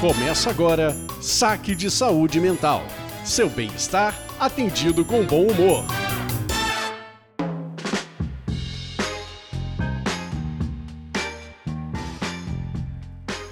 Começa 0.00 0.48
agora 0.48 0.96
Saque 1.20 1.74
de 1.74 1.90
Saúde 1.90 2.40
Mental. 2.40 2.82
Seu 3.22 3.50
bem-estar 3.50 4.18
atendido 4.40 5.04
com 5.04 5.26
bom 5.26 5.42
humor. 5.42 5.84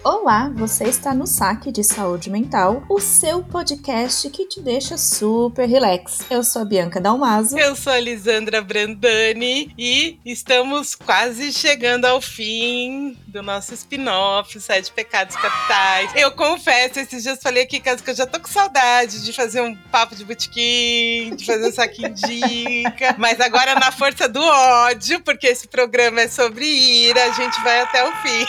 Olá, 0.02 0.48
você 0.54 0.84
está 0.84 1.12
no 1.14 1.26
Saque 1.26 1.70
de 1.70 1.84
Saúde 1.84 2.30
Mental, 2.30 2.82
o 2.88 2.98
seu 2.98 3.42
podcast 3.42 4.30
que 4.30 4.46
te 4.46 4.58
deixa 4.58 4.96
super 4.96 5.68
relax. 5.68 6.20
Eu 6.30 6.42
sou 6.42 6.62
a 6.62 6.64
Bianca 6.64 6.98
Dalmaso. 6.98 7.58
Eu 7.58 7.76
sou 7.76 7.92
a 7.92 8.00
Lisandra 8.00 8.62
Brandani 8.62 9.74
e 9.76 10.18
estamos 10.24 10.94
quase 10.94 11.52
chegando 11.52 12.06
ao 12.06 12.22
fim 12.22 13.18
do 13.38 13.42
nosso 13.42 13.72
spin-off, 13.74 14.58
Sete 14.60 14.90
Pecados 14.90 15.36
Capitais. 15.36 16.10
Eu 16.16 16.32
confesso, 16.32 16.98
esses 16.98 17.22
dias 17.22 17.38
falei 17.40 17.62
aqui 17.62 17.78
que 17.78 17.88
eu 17.88 18.14
já 18.14 18.26
tô 18.26 18.40
com 18.40 18.48
saudade 18.48 19.22
de 19.22 19.32
fazer 19.32 19.60
um 19.60 19.76
papo 19.92 20.16
de 20.16 20.24
botequim, 20.24 21.36
de 21.36 21.46
fazer 21.46 21.68
um 21.68 21.72
saquinho 21.72 22.12
dica, 22.14 23.14
mas 23.18 23.40
agora 23.40 23.76
na 23.76 23.92
força 23.92 24.28
do 24.28 24.42
ódio, 24.42 25.20
porque 25.20 25.46
esse 25.46 25.68
programa 25.68 26.22
é 26.22 26.28
sobre 26.28 26.64
ira, 26.64 27.26
a 27.26 27.32
gente 27.32 27.60
vai 27.62 27.80
até 27.80 28.04
o 28.08 28.12
fim. 28.16 28.46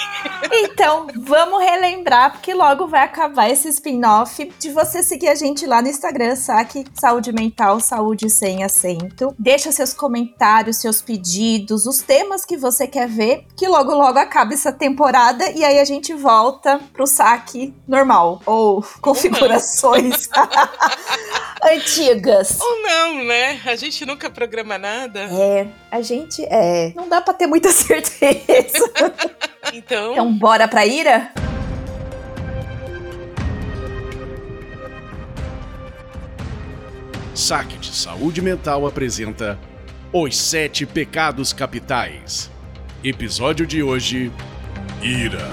Então, 0.52 1.08
vamos 1.16 1.50
vamos 1.50 1.64
relembrar, 1.64 2.32
porque 2.32 2.54
logo 2.54 2.88
vai 2.88 3.04
acabar 3.04 3.50
esse 3.50 3.68
spin-off, 3.70 4.52
de 4.60 4.72
você 4.72 5.02
seguir 5.02 5.30
a 5.30 5.36
gente 5.36 5.66
lá 5.66 5.82
no 5.82 5.88
Instagram, 5.88 6.36
saque 6.36 6.86
Saúde 6.94 7.32
Mental, 7.32 7.80
Saúde 7.80 8.30
Sem 8.30 8.64
Acento. 8.64 9.34
Deixa 9.38 9.72
seus 9.72 9.94
comentários, 9.94 10.78
seus 10.78 11.02
pedidos, 11.02 11.86
os 11.86 12.00
temas 12.00 12.46
que 12.46 12.56
você 12.56 12.88
quer 12.88 13.08
ver, 13.08 13.46
que 13.56 13.68
logo 13.68 13.94
logo 13.94 14.20
acaba 14.20 14.54
essa 14.54 14.72
temporada 14.80 15.48
e 15.52 15.64
aí 15.64 15.78
a 15.80 15.86
gente 15.86 16.14
volta 16.14 16.80
pro 16.94 17.06
saque 17.06 17.74
normal, 17.88 18.42
ou 18.46 18.82
configurações 19.02 20.30
antigas. 21.62 22.58
Ou 22.60 22.82
não, 22.82 23.24
né? 23.26 23.60
A 23.66 23.76
gente 23.76 24.06
nunca 24.06 24.30
programa 24.30 24.78
nada. 24.78 25.20
É, 25.32 25.68
a 25.92 26.02
gente 26.02 26.44
é. 26.46 26.94
Não 26.96 27.08
dá 27.10 27.22
pra 27.22 27.34
ter 27.34 27.46
muita 27.46 27.70
certeza. 27.74 28.90
então. 29.74 30.14
Então, 30.14 30.34
bora 30.34 30.68
pra 30.68 30.86
ira? 30.86 31.32
Saque 37.36 37.78
de 37.78 37.94
Saúde 37.94 38.42
Mental 38.42 38.86
apresenta 38.88 39.58
Os 40.12 40.38
Sete 40.38 40.86
Pecados 40.86 41.54
Capitais. 41.54 42.50
Episódio 43.04 43.66
de 43.66 43.82
hoje: 43.82 44.32
Ira. 45.02 45.48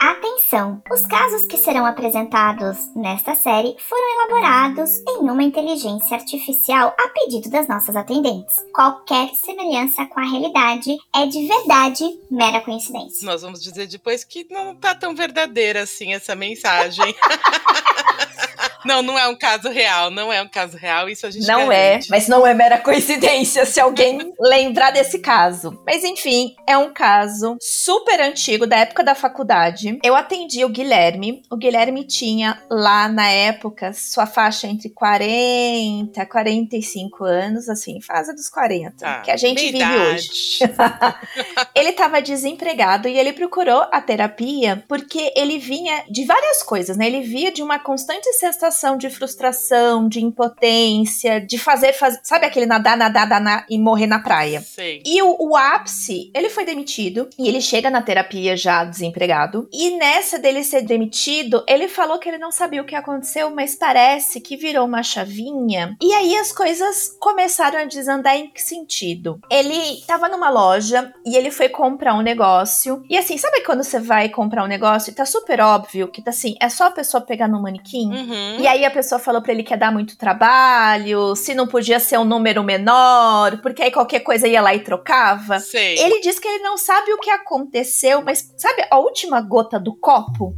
Atenção! 0.00 0.82
Os 0.90 1.06
casos 1.06 1.46
que 1.46 1.58
serão 1.58 1.84
apresentados 1.84 2.90
nesta 2.96 3.34
série 3.34 3.76
foram 3.78 4.14
elaborados 4.14 4.96
em 5.06 5.28
uma 5.28 5.42
inteligência 5.42 6.16
artificial 6.16 6.94
a 6.98 7.08
pedido 7.08 7.50
das 7.50 7.68
nossas 7.68 7.94
atendentes. 7.94 8.56
Qualquer 8.74 9.28
semelhança 9.34 10.06
com 10.06 10.18
a 10.18 10.24
realidade 10.24 10.96
é 11.14 11.26
de 11.26 11.46
verdade 11.46 12.04
mera 12.30 12.62
coincidência. 12.62 13.26
Nós 13.26 13.42
vamos 13.42 13.62
dizer 13.62 13.86
depois 13.86 14.24
que 14.24 14.46
não 14.50 14.74
tá 14.74 14.94
tão 14.94 15.14
verdadeira 15.14 15.82
assim 15.82 16.14
essa 16.14 16.34
mensagem. 16.34 17.14
Não, 18.86 19.02
não 19.02 19.18
é 19.18 19.26
um 19.28 19.34
caso 19.36 19.68
real, 19.68 20.10
não 20.10 20.32
é 20.32 20.40
um 20.40 20.48
caso 20.48 20.76
real, 20.76 21.08
isso 21.08 21.26
a 21.26 21.30
gente 21.30 21.46
Não 21.46 21.68
garante. 21.68 22.06
é, 22.06 22.10
mas 22.10 22.28
não 22.28 22.46
é 22.46 22.54
mera 22.54 22.78
coincidência 22.78 23.66
se 23.66 23.80
alguém 23.80 24.32
lembrar 24.40 24.90
desse 24.92 25.18
caso. 25.18 25.80
Mas 25.84 26.04
enfim, 26.04 26.54
é 26.66 26.76
um 26.78 26.92
caso 26.92 27.56
super 27.60 28.20
antigo, 28.20 28.66
da 28.66 28.78
época 28.78 29.02
da 29.02 29.14
faculdade. 29.14 29.98
Eu 30.02 30.14
atendi 30.14 30.64
o 30.64 30.68
Guilherme. 30.68 31.42
O 31.50 31.56
Guilherme 31.56 32.04
tinha 32.04 32.62
lá 32.70 33.08
na 33.08 33.28
época 33.28 33.92
sua 33.92 34.26
faixa 34.26 34.66
entre 34.66 34.88
40 34.90 36.22
e 36.22 36.26
45 36.26 37.24
anos, 37.24 37.68
assim, 37.68 38.00
fase 38.00 38.34
dos 38.34 38.48
40, 38.48 38.96
Tá, 38.98 39.20
que 39.20 39.30
a 39.30 39.36
gente 39.36 39.60
vive 39.60 39.78
idade. 39.78 40.14
hoje. 40.14 40.58
ele 41.74 41.90
estava 41.90 42.20
desempregado 42.22 43.08
e 43.08 43.18
ele 43.18 43.32
procurou 43.32 43.86
a 43.90 44.00
terapia 44.00 44.84
porque 44.88 45.32
ele 45.36 45.58
vinha 45.58 46.04
de 46.08 46.24
várias 46.24 46.62
coisas, 46.62 46.96
né? 46.96 47.06
Ele 47.06 47.22
via 47.22 47.50
de 47.50 47.62
uma 47.62 47.78
constante 47.78 48.32
sensação 48.34 48.75
de 48.96 49.08
frustração, 49.08 50.08
de 50.08 50.22
impotência, 50.22 51.40
de 51.40 51.58
fazer, 51.58 51.92
faz... 51.92 52.18
sabe 52.22 52.46
aquele 52.46 52.66
nadar, 52.66 52.96
nadar, 52.96 53.26
nadar 53.26 53.66
e 53.70 53.78
morrer 53.78 54.06
na 54.06 54.18
praia. 54.18 54.60
Sei. 54.60 55.02
E 55.04 55.22
o, 55.22 55.36
o 55.38 55.56
ápice, 55.56 56.30
ele 56.34 56.50
foi 56.50 56.64
demitido 56.64 57.28
e 57.38 57.48
ele 57.48 57.60
chega 57.60 57.90
na 57.90 58.02
terapia 58.02 58.56
já 58.56 58.84
desempregado. 58.84 59.68
E 59.72 59.96
nessa 59.96 60.38
dele 60.38 60.62
ser 60.62 60.82
demitido, 60.82 61.64
ele 61.66 61.88
falou 61.88 62.18
que 62.18 62.28
ele 62.28 62.38
não 62.38 62.50
sabia 62.50 62.82
o 62.82 62.84
que 62.84 62.94
aconteceu, 62.94 63.50
mas 63.50 63.74
parece 63.74 64.40
que 64.40 64.56
virou 64.56 64.86
uma 64.86 65.02
chavinha. 65.02 65.96
E 66.00 66.12
aí 66.12 66.36
as 66.36 66.52
coisas 66.52 67.16
começaram 67.18 67.78
a 67.78 67.84
desandar 67.84 68.36
em 68.36 68.50
que 68.50 68.62
sentido? 68.62 69.40
Ele 69.50 70.02
tava 70.06 70.28
numa 70.28 70.50
loja 70.50 71.12
e 71.24 71.36
ele 71.36 71.50
foi 71.50 71.68
comprar 71.68 72.14
um 72.14 72.22
negócio. 72.22 73.02
E 73.08 73.16
assim, 73.16 73.38
sabe 73.38 73.62
quando 73.62 73.82
você 73.82 73.98
vai 73.98 74.28
comprar 74.28 74.64
um 74.64 74.68
negócio 74.68 75.10
e 75.10 75.14
tá 75.14 75.24
super 75.24 75.60
óbvio 75.60 76.08
que 76.08 76.22
tá 76.22 76.30
assim, 76.30 76.54
é 76.60 76.68
só 76.68 76.86
a 76.86 76.90
pessoa 76.90 77.20
pegar 77.20 77.48
no 77.48 77.62
manequim? 77.62 78.10
Uhum. 78.10 78.60
E 78.60 78.65
aí 78.66 78.84
a 78.84 78.90
pessoa 78.90 79.18
falou 79.18 79.42
pra 79.42 79.52
ele 79.52 79.62
que 79.62 79.72
ia 79.72 79.76
dar 79.76 79.92
muito 79.92 80.16
trabalho, 80.16 81.34
se 81.36 81.54
não 81.54 81.66
podia 81.66 82.00
ser 82.00 82.18
um 82.18 82.24
número 82.24 82.62
menor, 82.62 83.60
porque 83.60 83.82
aí 83.82 83.90
qualquer 83.90 84.20
coisa 84.20 84.48
ia 84.48 84.60
lá 84.60 84.74
e 84.74 84.80
trocava. 84.80 85.60
Sei. 85.60 85.98
Ele 85.98 86.20
diz 86.20 86.38
que 86.38 86.48
ele 86.48 86.62
não 86.62 86.76
sabe 86.76 87.12
o 87.12 87.18
que 87.18 87.30
aconteceu, 87.30 88.22
mas 88.22 88.52
sabe 88.56 88.86
a 88.90 88.98
última 88.98 89.40
gota 89.40 89.78
do 89.78 89.94
copo? 89.94 90.54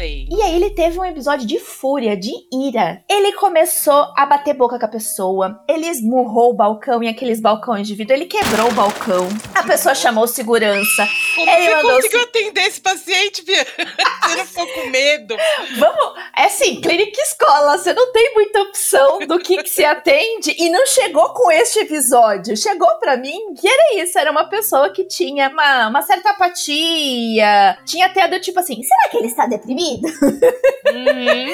Sei. 0.00 0.26
E 0.30 0.40
aí 0.40 0.54
ele 0.54 0.70
teve 0.70 0.98
um 0.98 1.04
episódio 1.04 1.46
de 1.46 1.58
fúria, 1.58 2.16
de 2.16 2.32
ira. 2.50 3.04
Ele 3.06 3.32
começou 3.32 4.10
a 4.16 4.24
bater 4.24 4.54
boca 4.54 4.78
com 4.78 4.86
a 4.86 4.88
pessoa. 4.88 5.62
Ele 5.68 5.86
esmurrou 5.86 6.52
o 6.52 6.54
balcão 6.54 7.02
em 7.02 7.08
aqueles 7.08 7.38
balcões 7.38 7.86
de 7.86 7.94
vidro. 7.94 8.14
Ele 8.14 8.24
quebrou 8.24 8.68
o 8.68 8.72
balcão. 8.72 9.28
A 9.54 9.62
pessoa 9.62 9.94
chamou 9.94 10.26
segurança. 10.26 11.06
Como 11.34 11.50
Ele 11.50 11.74
você 11.74 11.82
conseguiu 11.82 12.22
atender 12.22 12.60
esse 12.62 12.80
paciente, 12.80 13.44
Bia? 13.44 13.66
Você 14.30 14.36
não 14.36 14.46
ficou 14.46 14.66
com 14.68 14.86
medo? 14.90 15.36
Vamos, 15.78 16.18
é 16.36 16.44
assim, 16.44 16.80
clínica 16.80 17.20
escola, 17.22 17.76
você 17.76 17.92
não 17.92 18.12
tem 18.12 18.32
muita 18.34 18.62
opção 18.62 19.18
do 19.26 19.38
que, 19.40 19.60
que 19.62 19.68
se 19.68 19.84
atende 19.84 20.54
e 20.56 20.68
não 20.68 20.86
chegou 20.86 21.30
com 21.30 21.50
este 21.50 21.80
episódio. 21.80 22.56
Chegou 22.56 22.88
pra 23.00 23.16
mim 23.16 23.54
que 23.54 23.66
era 23.66 24.02
isso, 24.02 24.18
era 24.18 24.30
uma 24.30 24.44
pessoa 24.44 24.90
que 24.90 25.04
tinha 25.04 25.48
uma, 25.48 25.88
uma 25.88 26.02
certa 26.02 26.30
apatia, 26.30 27.76
tinha 27.84 28.06
até 28.06 28.28
do 28.28 28.40
tipo 28.40 28.60
assim, 28.60 28.80
será 28.82 29.08
que 29.10 29.16
ele 29.16 29.26
está 29.26 29.46
deprimido? 29.46 29.89
Uhum. 29.94 31.50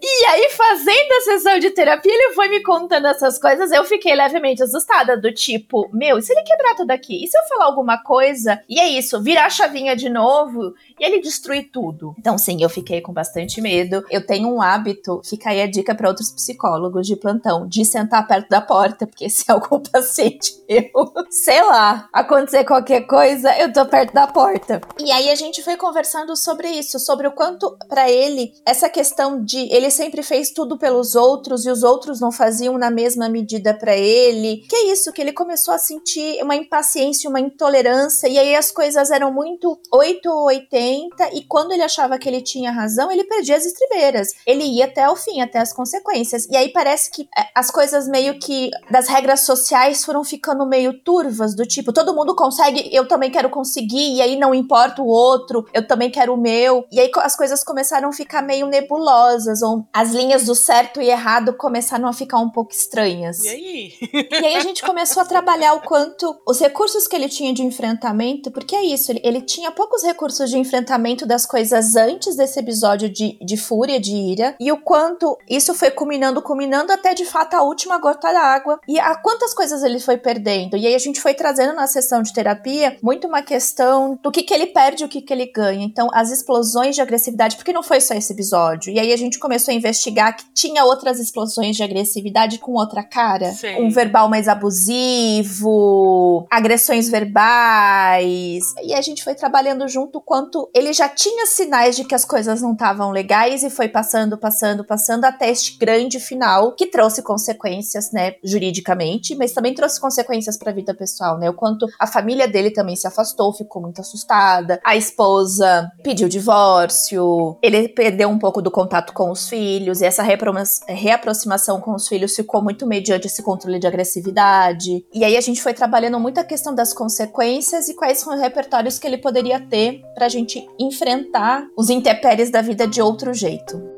E 0.00 0.26
aí, 0.30 0.50
fazendo 0.50 1.12
a 1.12 1.20
sessão 1.22 1.58
de 1.58 1.70
terapia, 1.70 2.12
ele 2.12 2.34
foi 2.34 2.48
me 2.48 2.62
contando 2.62 3.06
essas 3.06 3.38
coisas, 3.38 3.70
eu 3.70 3.84
fiquei 3.84 4.14
levemente 4.14 4.62
assustada, 4.62 5.16
do 5.16 5.32
tipo, 5.32 5.88
meu, 5.92 6.18
e 6.18 6.22
se 6.22 6.32
ele 6.32 6.42
quebrar 6.42 6.74
tudo 6.74 6.90
aqui? 6.90 7.24
E 7.24 7.26
se 7.26 7.38
eu 7.38 7.48
falar 7.48 7.66
alguma 7.66 8.02
coisa? 8.02 8.60
E 8.68 8.78
é 8.78 8.88
isso, 8.88 9.22
virar 9.22 9.46
a 9.46 9.50
chavinha 9.50 9.96
de 9.96 10.08
novo 10.08 10.74
e 10.98 11.04
ele 11.04 11.20
destruir 11.20 11.70
tudo. 11.72 12.14
Então, 12.18 12.36
sim, 12.36 12.62
eu 12.62 12.68
fiquei 12.68 13.00
com 13.00 13.12
bastante 13.12 13.60
medo. 13.60 14.04
Eu 14.10 14.24
tenho 14.24 14.48
um 14.48 14.60
hábito, 14.60 15.20
fica 15.24 15.50
aí 15.50 15.62
a 15.62 15.66
dica 15.66 15.94
para 15.94 16.08
outros 16.08 16.30
psicólogos 16.30 17.06
de 17.06 17.16
plantão, 17.16 17.66
de 17.66 17.84
sentar 17.84 18.26
perto 18.26 18.48
da 18.48 18.60
porta, 18.60 19.06
porque 19.06 19.30
se 19.30 19.50
algum 19.50 19.80
paciente 19.80 20.58
eu, 20.68 21.12
sei 21.30 21.62
lá, 21.62 22.08
acontecer 22.12 22.64
qualquer 22.64 23.06
coisa, 23.06 23.56
eu 23.58 23.72
tô 23.72 23.86
perto 23.86 24.12
da 24.12 24.26
porta. 24.26 24.80
E 24.98 25.10
aí 25.10 25.30
a 25.30 25.34
gente 25.34 25.62
foi 25.62 25.76
conversando 25.76 26.36
sobre 26.36 26.68
isso, 26.68 26.98
sobre 26.98 27.26
o 27.26 27.32
quanto 27.32 27.47
para 27.88 28.10
ele 28.10 28.52
essa 28.66 28.88
questão 28.88 29.42
de 29.42 29.68
ele 29.72 29.90
sempre 29.90 30.22
fez 30.22 30.50
tudo 30.50 30.78
pelos 30.78 31.14
outros 31.14 31.64
e 31.64 31.70
os 31.70 31.82
outros 31.82 32.20
não 32.20 32.30
faziam 32.30 32.76
na 32.76 32.90
mesma 32.90 33.28
medida 33.28 33.74
para 33.74 33.96
ele. 33.96 34.64
Que 34.68 34.76
é 34.76 34.92
isso 34.92 35.12
que 35.12 35.20
ele 35.20 35.32
começou 35.32 35.72
a 35.72 35.78
sentir 35.78 36.42
uma 36.42 36.56
impaciência, 36.56 37.30
uma 37.30 37.40
intolerância 37.40 38.28
e 38.28 38.38
aí 38.38 38.54
as 38.54 38.70
coisas 38.70 39.10
eram 39.10 39.32
muito 39.32 39.78
8 39.92 40.28
ou 40.28 40.46
80 40.46 41.34
e 41.34 41.42
quando 41.44 41.72
ele 41.72 41.82
achava 41.82 42.18
que 42.18 42.28
ele 42.28 42.42
tinha 42.42 42.70
razão, 42.70 43.10
ele 43.10 43.24
perdia 43.24 43.56
as 43.56 43.64
estribeiras. 43.64 44.28
Ele 44.46 44.64
ia 44.64 44.86
até 44.86 45.08
o 45.08 45.16
fim, 45.16 45.40
até 45.40 45.58
as 45.58 45.72
consequências. 45.72 46.46
E 46.50 46.56
aí 46.56 46.70
parece 46.70 47.10
que 47.10 47.28
é, 47.36 47.46
as 47.54 47.70
coisas 47.70 48.08
meio 48.08 48.38
que 48.38 48.70
das 48.90 49.08
regras 49.08 49.40
sociais 49.40 50.04
foram 50.04 50.24
ficando 50.24 50.66
meio 50.66 50.92
turvas, 51.02 51.54
do 51.54 51.66
tipo, 51.66 51.92
todo 51.92 52.14
mundo 52.14 52.34
consegue, 52.34 52.88
eu 52.92 53.06
também 53.06 53.30
quero 53.30 53.50
conseguir, 53.50 54.14
e 54.14 54.22
aí 54.22 54.36
não 54.36 54.54
importa 54.54 55.02
o 55.02 55.06
outro, 55.06 55.66
eu 55.72 55.86
também 55.86 56.10
quero 56.10 56.34
o 56.34 56.36
meu. 56.36 56.86
E 56.90 57.00
aí 57.00 57.10
as 57.16 57.36
coisas 57.38 57.62
começaram 57.62 58.08
a 58.08 58.12
ficar 58.12 58.42
meio 58.42 58.66
nebulosas, 58.66 59.62
ou 59.62 59.86
as 59.92 60.10
linhas 60.10 60.44
do 60.44 60.56
certo 60.56 61.00
e 61.00 61.08
errado 61.08 61.52
começaram 61.52 62.08
a 62.08 62.12
ficar 62.12 62.38
um 62.38 62.50
pouco 62.50 62.72
estranhas. 62.72 63.44
E 63.44 63.48
aí? 63.48 63.92
E 64.12 64.46
aí 64.46 64.56
a 64.56 64.60
gente 64.60 64.82
começou 64.82 65.22
a 65.22 65.26
trabalhar 65.26 65.74
o 65.74 65.82
quanto 65.82 66.36
os 66.44 66.58
recursos 66.58 67.06
que 67.06 67.14
ele 67.14 67.28
tinha 67.28 67.54
de 67.54 67.62
enfrentamento, 67.62 68.50
porque 68.50 68.74
é 68.74 68.82
isso, 68.82 69.12
ele, 69.12 69.20
ele 69.22 69.40
tinha 69.40 69.70
poucos 69.70 70.02
recursos 70.02 70.50
de 70.50 70.58
enfrentamento 70.58 71.24
das 71.24 71.46
coisas 71.46 71.94
antes 71.94 72.34
desse 72.34 72.58
episódio 72.58 73.08
de, 73.08 73.38
de 73.40 73.56
fúria, 73.56 74.00
de 74.00 74.12
ira, 74.12 74.56
e 74.58 74.72
o 74.72 74.78
quanto 74.78 75.38
isso 75.48 75.72
foi 75.74 75.92
culminando, 75.92 76.42
culminando 76.42 76.92
até 76.92 77.14
de 77.14 77.24
fato 77.24 77.54
a 77.54 77.62
última 77.62 77.98
gota 77.98 78.32
d'água, 78.32 78.80
e 78.88 78.98
a 78.98 79.14
quantas 79.14 79.54
coisas 79.54 79.84
ele 79.84 80.00
foi 80.00 80.16
perdendo. 80.16 80.76
E 80.76 80.88
aí 80.88 80.94
a 80.94 80.98
gente 80.98 81.20
foi 81.20 81.34
trazendo 81.34 81.72
na 81.74 81.86
sessão 81.86 82.20
de 82.20 82.32
terapia 82.32 82.96
muito 83.00 83.28
uma 83.28 83.42
questão 83.42 84.18
do 84.20 84.32
que, 84.32 84.42
que 84.42 84.52
ele 84.52 84.66
perde 84.66 85.04
e 85.04 85.06
o 85.06 85.08
que, 85.08 85.22
que 85.22 85.32
ele 85.32 85.46
ganha. 85.46 85.84
Então, 85.84 86.08
as 86.12 86.30
explosões 86.30 86.96
de 86.96 87.02
agressividade, 87.02 87.27
porque 87.56 87.72
não 87.72 87.82
foi 87.82 88.00
só 88.00 88.14
esse 88.14 88.32
episódio. 88.32 88.92
E 88.92 88.98
aí 88.98 89.12
a 89.12 89.16
gente 89.16 89.38
começou 89.38 89.72
a 89.72 89.76
investigar 89.76 90.36
que 90.36 90.44
tinha 90.54 90.84
outras 90.84 91.18
explosões 91.18 91.76
de 91.76 91.82
agressividade 91.82 92.58
com 92.58 92.72
outra 92.72 93.02
cara. 93.02 93.52
Sim. 93.52 93.82
Um 93.82 93.90
verbal 93.90 94.28
mais 94.28 94.48
abusivo, 94.48 96.46
agressões 96.50 97.08
verbais. 97.08 98.64
E 98.82 98.94
a 98.94 99.00
gente 99.00 99.22
foi 99.24 99.34
trabalhando 99.34 99.86
junto 99.88 100.20
quanto 100.20 100.70
ele 100.74 100.92
já 100.92 101.08
tinha 101.08 101.46
sinais 101.46 101.96
de 101.96 102.04
que 102.04 102.14
as 102.14 102.24
coisas 102.24 102.60
não 102.62 102.72
estavam 102.72 103.10
legais 103.10 103.62
e 103.62 103.70
foi 103.70 103.88
passando, 103.88 104.38
passando, 104.38 104.84
passando 104.84 105.24
até 105.24 105.50
este 105.50 105.78
grande 105.78 106.20
final 106.20 106.74
que 106.74 106.86
trouxe 106.86 107.22
consequências, 107.22 108.12
né, 108.12 108.34
juridicamente, 108.44 109.34
mas 109.34 109.52
também 109.52 109.74
trouxe 109.74 110.00
consequências 110.00 110.56
para 110.56 110.70
a 110.70 110.74
vida 110.74 110.94
pessoal, 110.94 111.38
né? 111.38 111.50
O 111.50 111.54
quanto 111.54 111.86
a 111.98 112.06
família 112.06 112.48
dele 112.48 112.70
também 112.70 112.96
se 112.96 113.06
afastou, 113.06 113.52
ficou 113.52 113.82
muito 113.82 114.00
assustada. 114.00 114.80
A 114.84 114.96
esposa 114.96 115.90
pediu 116.02 116.28
divórcio, 116.28 117.17
ele 117.62 117.88
perdeu 117.88 118.28
um 118.28 118.38
pouco 118.38 118.62
do 118.62 118.70
contato 118.70 119.12
com 119.12 119.30
os 119.30 119.48
filhos, 119.48 120.00
e 120.00 120.04
essa 120.04 120.22
reaproximação 120.22 121.80
com 121.80 121.94
os 121.94 122.08
filhos 122.08 122.34
ficou 122.34 122.62
muito 122.62 122.86
mediante 122.86 123.26
esse 123.26 123.42
controle 123.42 123.78
de 123.78 123.86
agressividade. 123.86 125.04
E 125.12 125.24
aí 125.24 125.36
a 125.36 125.40
gente 125.40 125.62
foi 125.62 125.74
trabalhando 125.74 126.20
muito 126.20 126.38
a 126.38 126.44
questão 126.44 126.74
das 126.74 126.92
consequências 126.92 127.88
e 127.88 127.94
quais 127.94 128.18
são 128.18 128.34
os 128.34 128.40
repertórios 128.40 128.98
que 128.98 129.06
ele 129.06 129.18
poderia 129.18 129.60
ter 129.60 130.02
pra 130.14 130.28
gente 130.28 130.66
enfrentar 130.78 131.66
os 131.76 131.90
intempéries 131.90 132.50
da 132.50 132.62
vida 132.62 132.86
de 132.86 133.00
outro 133.02 133.32
jeito. 133.34 133.97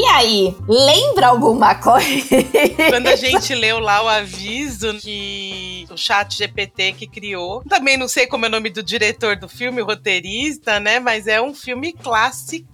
E 0.00 0.04
aí, 0.06 0.56
lembra 0.66 1.26
alguma 1.26 1.74
coisa? 1.74 2.36
Quando 2.88 3.08
a 3.08 3.16
gente 3.16 3.54
leu 3.54 3.78
lá 3.78 4.02
o 4.02 4.08
aviso 4.08 4.94
que 4.94 5.86
o 5.90 5.96
chat 5.98 6.38
GPT 6.38 6.92
que 6.92 7.06
criou, 7.06 7.62
também 7.68 7.98
não 7.98 8.08
sei 8.08 8.26
como 8.26 8.46
é 8.46 8.48
o 8.48 8.50
nome 8.50 8.70
do 8.70 8.82
diretor 8.82 9.36
do 9.36 9.46
filme, 9.46 9.82
roteirista, 9.82 10.80
né? 10.80 10.98
Mas 11.00 11.26
é 11.26 11.38
um 11.42 11.54
filme 11.54 11.92
clássico 11.92 12.66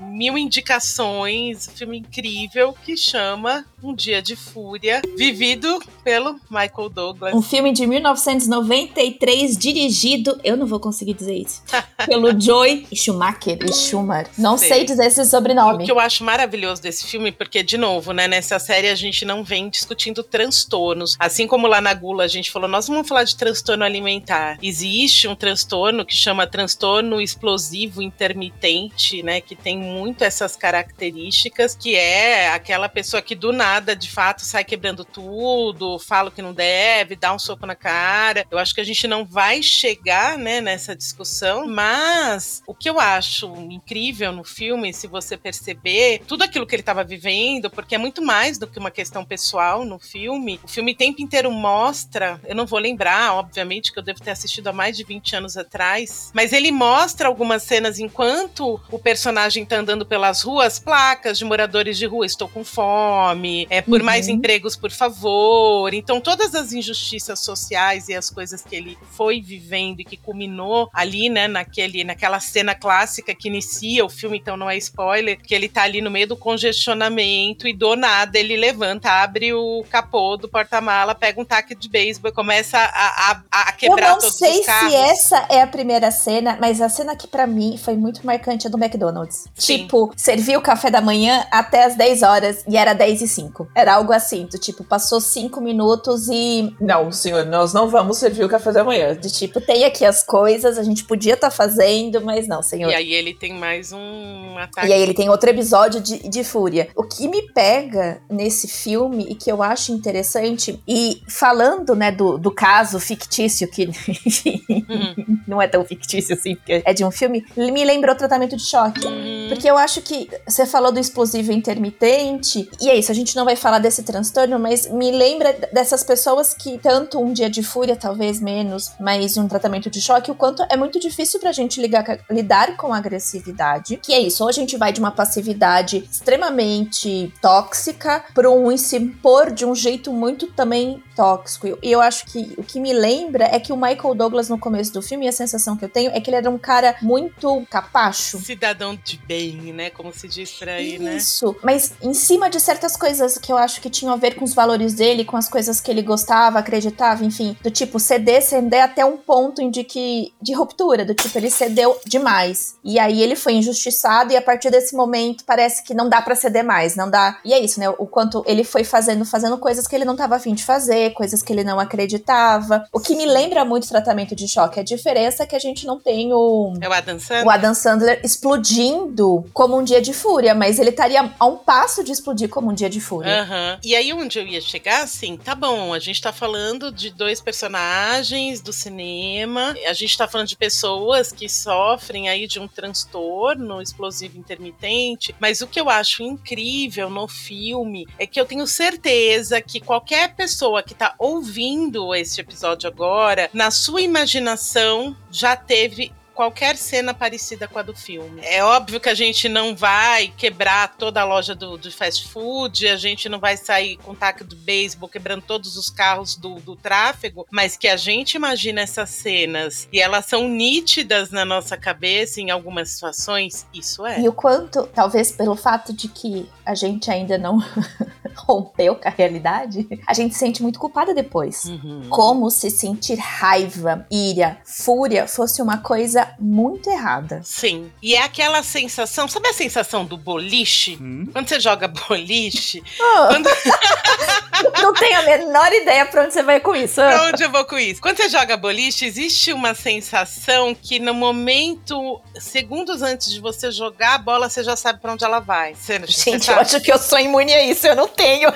mil 0.00 0.36
indicações, 0.36 1.68
um 1.68 1.72
filme 1.72 1.98
incrível 1.98 2.74
que 2.84 2.96
chama 2.96 3.64
Um 3.82 3.94
Dia 3.94 4.20
de 4.20 4.34
Fúria, 4.34 5.00
vivido 5.16 5.80
pelo 6.02 6.38
Michael 6.50 6.88
Douglas. 6.88 7.34
Um 7.34 7.42
filme 7.42 7.72
de 7.72 7.86
1993, 7.86 9.56
dirigido, 9.56 10.38
eu 10.42 10.56
não 10.56 10.66
vou 10.66 10.80
conseguir 10.80 11.14
dizer 11.14 11.36
isso, 11.36 11.62
pelo 12.06 12.38
Joy 12.38 12.86
Schumacher. 12.94 13.58
Schumer. 13.72 14.28
Não 14.36 14.58
sei. 14.58 14.68
sei 14.68 14.84
dizer 14.84 15.06
esse 15.06 15.24
sobrenome. 15.24 15.82
O 15.82 15.86
que 15.86 15.92
eu 15.92 16.00
acho 16.00 16.24
maravilhoso 16.24 16.82
desse 16.82 17.06
filme, 17.06 17.30
porque, 17.32 17.62
de 17.62 17.78
novo, 17.78 18.12
né, 18.12 18.26
nessa 18.26 18.58
série 18.58 18.88
a 18.88 18.94
gente 18.94 19.24
não 19.24 19.44
vem 19.44 19.68
discutindo 19.68 20.22
transtornos. 20.22 21.16
Assim 21.18 21.46
como 21.46 21.66
lá 21.66 21.80
na 21.80 21.94
Gula 21.94 22.24
a 22.24 22.28
gente 22.28 22.50
falou, 22.50 22.68
nós 22.68 22.88
vamos 22.88 23.08
falar 23.08 23.24
de 23.24 23.36
transtorno 23.36 23.84
alimentar. 23.84 24.58
Existe 24.62 25.28
um 25.28 25.34
transtorno 25.34 26.04
que 26.04 26.14
chama 26.14 26.46
transtorno 26.46 27.20
explosivo 27.20 28.02
intermitente, 28.02 29.19
né, 29.22 29.40
que 29.40 29.56
tem 29.56 29.78
muito 29.78 30.22
essas 30.22 30.56
características, 30.56 31.74
que 31.74 31.96
é 31.96 32.50
aquela 32.50 32.88
pessoa 32.88 33.22
que 33.22 33.34
do 33.34 33.52
nada, 33.52 33.94
de 33.96 34.10
fato, 34.10 34.42
sai 34.42 34.64
quebrando 34.64 35.04
tudo, 35.04 35.98
fala 35.98 36.28
o 36.28 36.32
que 36.32 36.42
não 36.42 36.52
deve, 36.52 37.16
dá 37.16 37.32
um 37.32 37.38
soco 37.38 37.66
na 37.66 37.74
cara. 37.74 38.46
Eu 38.50 38.58
acho 38.58 38.74
que 38.74 38.80
a 38.80 38.84
gente 38.84 39.06
não 39.06 39.24
vai 39.24 39.62
chegar, 39.62 40.38
né, 40.38 40.60
nessa 40.60 40.94
discussão, 40.94 41.66
mas 41.66 42.62
o 42.66 42.74
que 42.74 42.88
eu 42.88 43.00
acho 43.00 43.54
incrível 43.70 44.32
no 44.32 44.44
filme, 44.44 44.92
se 44.92 45.06
você 45.06 45.36
perceber, 45.36 46.22
tudo 46.26 46.42
aquilo 46.42 46.66
que 46.66 46.74
ele 46.74 46.82
estava 46.82 47.04
vivendo, 47.04 47.70
porque 47.70 47.94
é 47.94 47.98
muito 47.98 48.22
mais 48.22 48.58
do 48.58 48.66
que 48.66 48.78
uma 48.78 48.90
questão 48.90 49.24
pessoal 49.24 49.84
no 49.84 49.98
filme. 49.98 50.60
O 50.62 50.68
filme 50.68 50.92
o 50.92 50.96
tempo 50.96 51.22
inteiro 51.22 51.50
mostra, 51.50 52.40
eu 52.46 52.54
não 52.54 52.66
vou 52.66 52.78
lembrar, 52.78 53.34
obviamente, 53.34 53.92
que 53.92 53.98
eu 53.98 54.02
devo 54.02 54.20
ter 54.20 54.30
assistido 54.30 54.68
há 54.68 54.72
mais 54.72 54.96
de 54.96 55.04
20 55.04 55.36
anos 55.36 55.56
atrás, 55.56 56.30
mas 56.34 56.52
ele 56.52 56.70
mostra 56.70 57.28
algumas 57.28 57.62
cenas 57.62 57.98
enquanto 57.98 58.80
o 58.90 58.98
personagem 59.00 59.64
tá 59.64 59.76
andando 59.76 60.04
pelas 60.06 60.42
ruas, 60.42 60.78
placas 60.78 61.38
de 61.38 61.44
moradores 61.44 61.98
de 61.98 62.06
rua, 62.06 62.26
estou 62.26 62.48
com 62.48 62.64
fome, 62.64 63.66
é 63.70 63.82
por 63.82 64.00
uhum. 64.00 64.06
mais 64.06 64.28
empregos, 64.28 64.76
por 64.76 64.90
favor. 64.90 65.92
Então 65.92 66.20
todas 66.20 66.54
as 66.54 66.72
injustiças 66.72 67.40
sociais 67.40 68.08
e 68.08 68.14
as 68.14 68.30
coisas 68.30 68.62
que 68.62 68.74
ele 68.74 68.98
foi 69.12 69.40
vivendo 69.40 70.00
e 70.00 70.04
que 70.04 70.16
culminou 70.16 70.88
ali, 70.92 71.28
né, 71.28 71.48
naquele, 71.48 72.04
naquela 72.04 72.40
cena 72.40 72.74
clássica 72.74 73.34
que 73.34 73.48
inicia 73.48 74.04
o 74.04 74.08
filme, 74.08 74.38
então 74.38 74.56
não 74.56 74.70
é 74.70 74.76
spoiler, 74.76 75.40
que 75.40 75.54
ele 75.54 75.68
tá 75.68 75.82
ali 75.82 76.00
no 76.00 76.10
meio 76.10 76.28
do 76.28 76.36
congestionamento 76.36 77.66
e 77.66 77.72
do 77.72 77.96
nada 77.96 78.38
ele 78.38 78.56
levanta, 78.56 79.10
abre 79.10 79.52
o 79.52 79.84
capô 79.90 80.36
do 80.36 80.48
porta-mala, 80.48 81.14
pega 81.14 81.40
um 81.40 81.44
taque 81.44 81.74
de 81.74 81.88
beisebol 81.88 82.30
e 82.30 82.34
começa 82.34 82.78
a, 82.78 83.42
a, 83.52 83.68
a 83.68 83.72
quebrar 83.72 84.16
todos 84.16 84.40
os 84.40 84.40
carros. 84.64 84.92
Eu 84.92 85.00
não 85.00 85.06
sei 85.06 85.16
se 85.16 85.26
essa 85.26 85.46
é 85.48 85.62
a 85.62 85.66
primeira 85.66 86.10
cena, 86.10 86.56
mas 86.60 86.80
a 86.80 86.88
cena 86.88 87.16
que 87.16 87.26
para 87.26 87.46
mim 87.46 87.76
foi 87.76 87.96
muito 87.96 88.24
marcante 88.24 88.66
é 88.66 88.70
do 88.70 88.78
McDonald's. 88.90 89.46
Sim. 89.54 89.78
Tipo, 89.78 90.12
servia 90.16 90.58
o 90.58 90.62
café 90.62 90.90
da 90.90 91.00
manhã 91.00 91.44
até 91.50 91.84
as 91.84 91.96
10 91.96 92.22
horas 92.22 92.64
e 92.68 92.76
era 92.76 92.92
10 92.92 93.22
e 93.22 93.28
5. 93.28 93.68
Era 93.74 93.94
algo 93.94 94.12
assim, 94.12 94.46
do 94.46 94.58
tipo, 94.58 94.84
passou 94.84 95.20
5 95.20 95.60
minutos 95.60 96.28
e. 96.28 96.74
Não, 96.80 97.10
senhor, 97.12 97.46
nós 97.46 97.72
não 97.72 97.88
vamos 97.88 98.18
servir 98.18 98.44
o 98.44 98.48
café 98.48 98.72
da 98.72 98.84
manhã. 98.84 99.14
De 99.14 99.30
tipo, 99.32 99.60
tem 99.60 99.84
aqui 99.84 100.04
as 100.04 100.22
coisas, 100.22 100.78
a 100.78 100.82
gente 100.82 101.04
podia 101.04 101.34
estar 101.34 101.50
tá 101.50 101.56
fazendo, 101.56 102.20
mas 102.20 102.48
não, 102.48 102.62
senhor. 102.62 102.90
E 102.90 102.94
aí 102.94 103.12
ele 103.12 103.34
tem 103.34 103.54
mais 103.54 103.92
um 103.92 104.58
ataque. 104.58 104.88
E 104.88 104.92
aí 104.92 105.00
ele 105.00 105.14
tem 105.14 105.28
outro 105.28 105.50
episódio 105.50 106.00
de, 106.00 106.28
de 106.28 106.44
fúria. 106.44 106.88
O 106.96 107.04
que 107.04 107.28
me 107.28 107.42
pega 107.52 108.20
nesse 108.28 108.68
filme 108.68 109.26
e 109.28 109.34
que 109.34 109.50
eu 109.50 109.62
acho 109.62 109.92
interessante, 109.92 110.82
e 110.86 111.22
falando, 111.28 111.94
né, 111.94 112.10
do, 112.10 112.38
do 112.38 112.50
caso 112.50 112.98
fictício, 112.98 113.68
que 113.70 113.86
uhum. 114.68 115.38
não 115.46 115.60
é 115.60 115.68
tão 115.68 115.84
fictício 115.84 116.34
assim, 116.34 116.54
porque 116.54 116.82
é 116.84 116.92
de 116.92 117.04
um 117.04 117.10
filme, 117.10 117.44
me 117.56 117.84
lembrou 117.84 118.14
o 118.14 118.18
tratamento 118.18 118.56
de 118.56 118.64
choque 118.64 118.79
choque. 118.80 119.06
Uhum. 119.06 119.46
Porque 119.48 119.68
eu 119.68 119.76
acho 119.76 120.00
que 120.00 120.28
você 120.46 120.64
falou 120.64 120.92
do 120.92 121.00
explosivo 121.00 121.52
intermitente, 121.52 122.68
e 122.80 122.88
é 122.88 122.96
isso, 122.96 123.10
a 123.10 123.14
gente 123.14 123.36
não 123.36 123.44
vai 123.44 123.56
falar 123.56 123.78
desse 123.78 124.02
transtorno, 124.02 124.58
mas 124.58 124.90
me 124.90 125.10
lembra 125.10 125.52
dessas 125.72 126.02
pessoas 126.02 126.54
que, 126.54 126.78
tanto 126.78 127.20
um 127.20 127.32
dia 127.32 127.50
de 127.50 127.62
fúria, 127.62 127.96
talvez 127.96 128.40
menos, 128.40 128.92
mas 129.00 129.36
um 129.36 129.48
tratamento 129.48 129.90
de 129.90 130.00
choque, 130.00 130.30
o 130.30 130.34
quanto 130.34 130.64
é 130.68 130.76
muito 130.76 130.98
difícil 130.98 131.40
pra 131.40 131.52
gente 131.52 131.80
ligar, 131.80 132.04
lidar 132.30 132.76
com 132.76 132.92
a 132.92 132.98
agressividade. 132.98 133.98
Que 134.02 134.12
é 134.12 134.20
isso, 134.20 134.42
ou 134.42 134.48
a 134.48 134.52
gente 134.52 134.76
vai 134.76 134.92
de 134.92 135.00
uma 135.00 135.10
passividade 135.10 136.08
extremamente 136.10 137.32
tóxica 137.42 138.24
para 138.34 138.50
um 138.50 138.76
se 138.76 138.96
impor 138.96 139.50
de 139.50 139.66
um 139.66 139.74
jeito 139.74 140.12
muito 140.12 140.46
também 140.52 141.02
tóxico. 141.20 141.78
E 141.82 141.92
eu 141.92 142.00
acho 142.00 142.24
que 142.24 142.54
o 142.56 142.62
que 142.62 142.80
me 142.80 142.94
lembra 142.94 143.44
é 143.44 143.60
que 143.60 143.74
o 143.74 143.76
Michael 143.76 144.14
Douglas, 144.14 144.48
no 144.48 144.58
começo 144.58 144.90
do 144.90 145.02
filme, 145.02 145.28
a 145.28 145.32
sensação 145.32 145.76
que 145.76 145.84
eu 145.84 145.88
tenho 145.90 146.10
é 146.12 146.18
que 146.18 146.30
ele 146.30 146.36
era 146.38 146.48
um 146.48 146.56
cara 146.56 146.96
muito 147.02 147.62
capacho. 147.68 148.38
Cidadão 148.38 148.98
de 149.04 149.18
bem, 149.18 149.70
né? 149.74 149.90
Como 149.90 150.14
se 150.14 150.26
diz 150.26 150.50
por 150.52 150.70
aí, 150.70 150.94
Isso. 150.94 151.02
né? 151.02 151.16
Isso. 151.16 151.56
Mas 151.62 151.92
em 152.00 152.14
cima 152.14 152.48
de 152.48 152.58
certas 152.58 152.96
coisas 152.96 153.36
que 153.36 153.52
eu 153.52 153.58
acho 153.58 153.82
que 153.82 153.90
tinham 153.90 154.14
a 154.14 154.16
ver 154.16 154.34
com 154.34 154.46
os 154.46 154.54
valores 154.54 154.94
dele, 154.94 155.22
com 155.22 155.36
as 155.36 155.46
coisas 155.46 155.78
que 155.78 155.90
ele 155.90 156.00
gostava, 156.00 156.58
acreditava, 156.58 157.22
enfim. 157.22 157.54
Do 157.62 157.70
tipo, 157.70 158.00
ceder, 158.00 158.40
ceder 158.40 158.82
até 158.82 159.04
um 159.04 159.18
ponto 159.18 159.70
de 159.70 159.84
que. 159.84 160.32
de 160.40 160.54
ruptura. 160.54 161.04
Do 161.04 161.14
tipo, 161.14 161.36
ele 161.36 161.50
cedeu 161.50 162.00
demais. 162.06 162.76
E 162.82 162.98
aí 162.98 163.20
ele 163.20 163.36
foi 163.36 163.52
injustiçado, 163.52 164.32
e 164.32 164.38
a 164.38 164.42
partir 164.42 164.70
desse 164.70 164.96
momento 164.96 165.44
parece 165.44 165.82
que 165.84 165.92
não 165.92 166.08
dá 166.08 166.22
para 166.22 166.34
ceder 166.34 166.64
mais. 166.64 166.96
Não 166.96 167.10
dá. 167.10 167.38
E 167.44 167.52
é 167.52 167.58
isso, 167.58 167.78
né? 167.78 167.90
O 167.90 168.06
quanto 168.06 168.42
ele 168.46 168.64
foi 168.64 168.84
fazendo, 168.84 169.26
fazendo 169.26 169.58
coisas 169.58 169.86
que 169.86 169.94
ele 169.94 170.06
não 170.06 170.16
tava 170.16 170.36
afim 170.36 170.54
de 170.54 170.64
fazer 170.64 171.09
coisas 171.10 171.42
que 171.42 171.52
ele 171.52 171.64
não 171.64 171.78
acreditava. 171.78 172.86
O 172.92 173.00
que 173.00 173.14
me 173.14 173.26
lembra 173.26 173.64
muito 173.64 173.88
tratamento 173.88 174.34
de 174.34 174.48
choque. 174.48 174.80
A 174.80 174.82
diferença 174.84 175.42
é 175.42 175.46
que 175.46 175.56
a 175.56 175.58
gente 175.58 175.86
não 175.86 175.98
tem 175.98 176.32
o. 176.32 176.74
É 176.80 176.88
o 176.88 176.92
Adam 176.92 177.18
Sandler. 177.18 177.46
O 177.46 177.50
Adam 177.50 177.74
Sandler 177.74 178.20
explodindo 178.24 179.44
como 179.52 179.78
um 179.78 179.84
dia 179.84 180.00
de 180.00 180.12
fúria, 180.12 180.54
mas 180.54 180.78
ele 180.78 180.90
estaria 180.90 181.32
a 181.38 181.46
um 181.46 181.56
passo 181.56 182.02
de 182.02 182.12
explodir 182.12 182.48
como 182.48 182.70
um 182.70 182.74
dia 182.74 182.90
de 182.90 183.00
fúria. 183.00 183.42
Uhum. 183.42 183.78
E 183.82 183.94
aí, 183.94 184.12
onde 184.12 184.38
eu 184.38 184.46
ia 184.46 184.60
chegar, 184.60 185.02
assim, 185.02 185.36
tá 185.36 185.54
bom, 185.54 185.92
a 185.92 185.98
gente 185.98 186.20
tá 186.20 186.32
falando 186.32 186.90
de 186.92 187.10
dois 187.10 187.40
personagens 187.40 188.60
do 188.60 188.72
cinema, 188.72 189.74
a 189.86 189.92
gente 189.92 190.16
tá 190.16 190.26
falando 190.28 190.48
de 190.48 190.56
pessoas 190.56 191.32
que 191.32 191.48
sofrem 191.48 192.28
aí 192.28 192.46
de 192.46 192.58
um 192.58 192.68
transtorno 192.68 193.80
explosivo 193.80 194.38
intermitente, 194.38 195.34
mas 195.38 195.60
o 195.60 195.66
que 195.66 195.80
eu 195.80 195.88
acho 195.88 196.22
incrível 196.22 197.10
no 197.10 197.26
filme 197.26 198.06
é 198.18 198.26
que 198.26 198.40
eu 198.40 198.44
tenho 198.44 198.66
certeza 198.66 199.60
que 199.60 199.80
qualquer 199.80 200.34
pessoa 200.34 200.82
que 200.82 200.94
tá 201.00 201.14
ouvindo 201.18 202.14
esse 202.14 202.42
episódio 202.42 202.86
agora, 202.86 203.48
na 203.54 203.70
sua 203.70 204.02
imaginação 204.02 205.16
já 205.30 205.56
teve 205.56 206.12
qualquer 206.40 206.78
cena 206.78 207.12
parecida 207.12 207.68
com 207.68 207.78
a 207.78 207.82
do 207.82 207.94
filme. 207.94 208.40
É 208.42 208.64
óbvio 208.64 208.98
que 208.98 209.10
a 209.10 209.14
gente 209.14 209.46
não 209.46 209.76
vai 209.76 210.32
quebrar 210.38 210.96
toda 210.96 211.20
a 211.20 211.24
loja 211.24 211.54
do, 211.54 211.76
do 211.76 211.92
fast 211.92 212.26
food, 212.28 212.88
a 212.88 212.96
gente 212.96 213.28
não 213.28 213.38
vai 213.38 213.58
sair 213.58 213.98
com 213.98 214.14
taco 214.14 214.42
de 214.42 214.56
beisebol 214.56 215.06
quebrando 215.06 215.42
todos 215.42 215.76
os 215.76 215.90
carros 215.90 216.36
do, 216.36 216.54
do 216.54 216.74
tráfego, 216.74 217.46
mas 217.50 217.76
que 217.76 217.86
a 217.86 217.96
gente 217.98 218.36
imagina 218.36 218.80
essas 218.80 219.10
cenas 219.10 219.86
e 219.92 220.00
elas 220.00 220.24
são 220.24 220.48
nítidas 220.48 221.30
na 221.30 221.44
nossa 221.44 221.76
cabeça 221.76 222.40
em 222.40 222.50
algumas 222.50 222.88
situações, 222.88 223.66
isso 223.74 224.06
é. 224.06 224.18
E 224.18 224.26
o 224.26 224.32
quanto, 224.32 224.86
talvez 224.86 225.32
pelo 225.32 225.54
fato 225.54 225.92
de 225.92 226.08
que 226.08 226.48
a 226.64 226.74
gente 226.74 227.10
ainda 227.10 227.36
não 227.36 227.58
rompeu 228.34 228.96
com 228.96 229.08
a 229.08 229.10
realidade, 229.10 229.86
a 230.06 230.14
gente 230.14 230.32
se 230.32 230.40
sente 230.40 230.62
muito 230.62 230.78
culpada 230.78 231.12
depois. 231.12 231.64
Uhum. 231.64 232.08
Como 232.08 232.50
se 232.50 232.70
sentir 232.70 233.18
raiva, 233.18 234.06
ira, 234.10 234.58
fúria 234.64 235.26
fosse 235.26 235.60
uma 235.60 235.78
coisa 235.78 236.29
muito 236.38 236.88
errada. 236.90 237.40
Sim. 237.44 237.90
E 238.02 238.14
é 238.14 238.22
aquela 238.22 238.62
sensação, 238.62 239.26
sabe 239.28 239.48
a 239.48 239.52
sensação 239.52 240.04
do 240.04 240.16
boliche? 240.16 240.98
Hum? 241.00 241.26
Quando 241.32 241.48
você 241.48 241.60
joga 241.60 241.88
boliche, 241.88 242.82
Ah, 243.00 243.28
quando, 243.30 243.48
não 244.82 244.92
tenho 244.94 245.18
a 245.18 245.22
menor 245.22 245.72
ideia 245.72 246.06
pra 246.06 246.24
onde 246.24 246.32
você 246.34 246.42
vai 246.42 246.60
com 246.60 246.74
isso. 246.74 246.96
Pra 247.00 247.24
onde 247.24 247.42
eu 247.42 247.50
vou 247.50 247.64
com 247.64 247.78
isso? 247.78 248.00
Quando 248.00 248.16
você 248.16 248.28
joga 248.28 248.56
boliche, 248.56 249.04
existe 249.04 249.52
uma 249.52 249.74
sensação 249.74 250.74
que 250.74 250.98
no 250.98 251.14
momento, 251.14 252.20
segundos 252.38 253.02
antes 253.02 253.30
de 253.32 253.40
você 253.40 253.70
jogar 253.70 254.14
a 254.14 254.18
bola, 254.18 254.48
você 254.48 254.62
já 254.62 254.76
sabe 254.76 255.00
pra 255.00 255.12
onde 255.12 255.24
ela 255.24 255.40
vai. 255.40 255.74
Você, 255.74 255.98
você 255.98 256.30
Gente, 256.30 256.50
eu 256.50 256.58
acho 256.58 256.80
que 256.80 256.92
eu 256.92 256.98
sou 256.98 257.18
imune 257.18 257.52
a 257.52 257.64
isso, 257.64 257.86
eu 257.86 257.96
não 257.96 258.08
tenho 258.08 258.52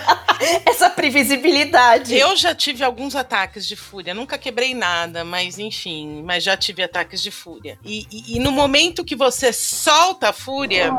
essa 0.67 0.91
previsibilidade. 0.91 2.17
Eu 2.17 2.37
já 2.37 2.55
tive 2.55 2.85
alguns 2.85 3.15
ataques 3.17 3.67
de 3.67 3.77
fúria. 3.77 4.15
Nunca 4.15 4.37
quebrei 4.39 4.75
nada, 4.75 5.25
mas 5.25 5.59
enfim, 5.59 6.23
mas 6.25 6.45
já 6.45 6.57
tive 6.57 6.83
ataques 6.83 7.23
de 7.23 7.31
fúria. 7.31 7.54
E, 7.85 8.07
e- 8.11 8.37
e 8.37 8.39
no 8.39 8.51
momento 8.53 9.05
que 9.05 9.15
você 9.17 9.53
solta 9.53 10.31
a 10.31 10.33
fúria, 10.33 10.91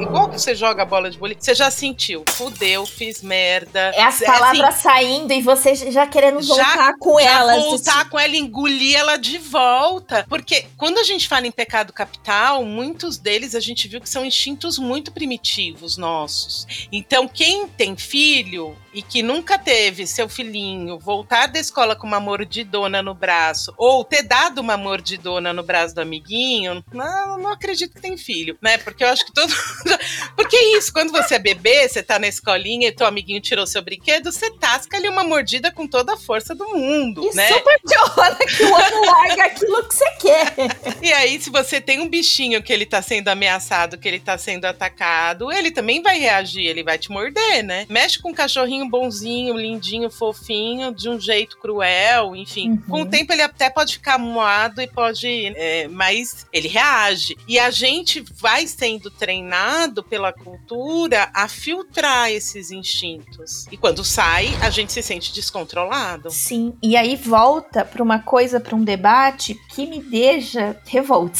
igual 0.00 0.28
que 0.28 0.38
você 0.40 0.54
joga 0.54 0.82
a 0.82 0.86
bola 0.86 1.10
de 1.10 1.18
boliche, 1.18 1.40
você 1.44 1.54
já 1.54 1.70
sentiu. 1.70 2.24
Fudeu, 2.30 2.84
fiz 2.86 3.22
merda. 3.22 3.92
É 3.94 4.02
as 4.02 4.20
É 4.22 4.26
palavras 4.26 4.76
saindo 4.76 5.32
e 5.32 5.42
você 5.42 5.74
já 5.90 6.06
querendo 6.06 6.42
Já- 6.42 6.54
voltar 6.54 6.94
com 6.98 7.20
já 7.20 7.30
elas. 7.30 7.56
voltar 7.64 8.08
com 8.08 8.18
ela, 8.18 8.36
engolir 8.36 8.96
ela 8.96 9.16
de 9.16 9.38
volta. 9.38 10.24
Porque 10.28 10.66
quando 10.76 10.98
a 10.98 11.04
gente 11.04 11.28
fala 11.28 11.46
em 11.46 11.50
pecado 11.50 11.92
capital, 11.92 12.64
muitos 12.64 13.18
deles 13.18 13.54
a 13.54 13.60
gente 13.60 13.88
viu 13.88 14.00
que 14.00 14.08
são 14.08 14.24
instintos 14.24 14.78
muito 14.78 15.12
primitivos 15.12 15.96
nossos. 15.96 16.66
Então, 16.92 17.26
quem 17.28 17.66
tem 17.68 17.96
filho 17.96 18.76
e 18.92 19.02
que 19.02 19.22
nunca 19.22 19.58
teve 19.58 20.06
seu 20.06 20.28
filhinho 20.28 20.98
voltar 20.98 21.46
da 21.46 21.58
escola 21.58 21.94
com 21.94 22.06
uma 22.06 22.20
mordidona 22.20 23.02
no 23.02 23.14
braço, 23.14 23.72
ou 23.76 24.04
ter 24.04 24.22
dado 24.22 24.58
uma 24.60 24.76
mordidona 24.76 25.52
no 25.52 25.62
braço 25.62 25.94
do 25.94 26.00
amiguinho, 26.00 26.84
não, 26.92 27.38
não 27.38 27.52
acredito 27.52 27.94
que 27.94 28.00
tem 28.00 28.16
filho, 28.16 28.56
né? 28.60 28.78
Porque 28.78 29.04
eu 29.04 29.08
acho 29.08 29.24
que 29.24 29.32
todo. 29.32 29.52
Porque 30.36 30.56
é 30.56 30.76
isso, 30.78 30.92
quando 30.92 31.12
você 31.12 31.34
é 31.34 31.38
bebê, 31.38 31.88
você 31.88 32.02
tá 32.02 32.18
na 32.18 32.26
escolinha 32.26 32.88
e 32.88 32.92
teu 32.92 33.06
amiguinho 33.06 33.40
tirou 33.40 33.66
seu 33.66 33.82
brinquedo, 33.82 34.32
você 34.32 34.50
tasca 34.50 34.96
ali 34.96 35.08
uma 35.08 35.24
mordida 35.24 35.70
com 35.70 35.86
toda 35.86 36.14
a 36.14 36.16
força 36.16 36.54
do 36.54 36.68
mundo, 36.70 37.24
E 37.30 37.36
né? 37.36 37.48
super 37.48 37.80
de 37.84 37.96
hora 37.98 38.36
que 38.36 38.62
o 38.64 38.76
ano 38.76 39.06
larga 39.06 39.44
aquilo 39.44 39.88
que 39.88 39.94
você 39.94 40.10
quer. 40.20 40.54
E 41.02 41.12
aí, 41.12 41.40
se 41.40 41.50
você 41.50 41.80
tem 41.80 42.00
um 42.00 42.08
bichinho 42.08 42.62
que 42.62 42.72
ele 42.72 42.86
tá 42.86 43.00
sendo 43.02 43.28
ameaçado, 43.28 43.98
que 43.98 44.08
ele 44.08 44.20
tá 44.20 44.36
sendo 44.36 44.64
atacado, 44.64 45.50
ele 45.52 45.70
também 45.70 46.02
vai 46.02 46.18
reagir, 46.18 46.66
ele 46.66 46.82
vai 46.82 46.98
te 46.98 47.10
morder, 47.10 47.62
né? 47.62 47.86
Mexe 47.88 48.18
com 48.18 48.30
um 48.30 48.34
cachorrinho 48.34 48.79
bonzinho, 48.88 49.56
lindinho, 49.56 50.10
fofinho, 50.10 50.94
de 50.94 51.08
um 51.08 51.20
jeito 51.20 51.58
cruel, 51.58 52.34
enfim. 52.36 52.70
Uhum. 52.70 52.82
Com 52.88 53.02
o 53.02 53.06
tempo 53.06 53.32
ele 53.32 53.42
até 53.42 53.70
pode 53.70 53.94
ficar 53.94 54.18
moado 54.18 54.80
e 54.80 54.86
pode. 54.86 55.26
é, 55.56 55.88
mas 55.88 56.46
ele 56.52 56.68
reage. 56.68 57.36
E 57.46 57.58
a 57.58 57.70
gente 57.70 58.24
vai 58.34 58.66
sendo 58.66 59.10
treinado 59.10 60.02
pela 60.02 60.32
cultura 60.32 61.30
a 61.34 61.48
filtrar 61.48 62.30
esses 62.30 62.70
instintos. 62.70 63.66
E 63.70 63.76
quando 63.76 64.04
sai, 64.04 64.48
a 64.60 64.70
gente 64.70 64.92
se 64.92 65.02
sente 65.02 65.32
descontrolado. 65.32 66.30
Sim, 66.30 66.72
e 66.82 66.96
aí 66.96 67.16
volta 67.16 67.84
pra 67.84 68.02
uma 68.02 68.18
coisa, 68.18 68.60
pra 68.60 68.74
um 68.74 68.84
debate 68.84 69.54
que 69.68 69.86
me 69.86 70.00
deixa 70.00 70.76
revolta. 70.86 71.38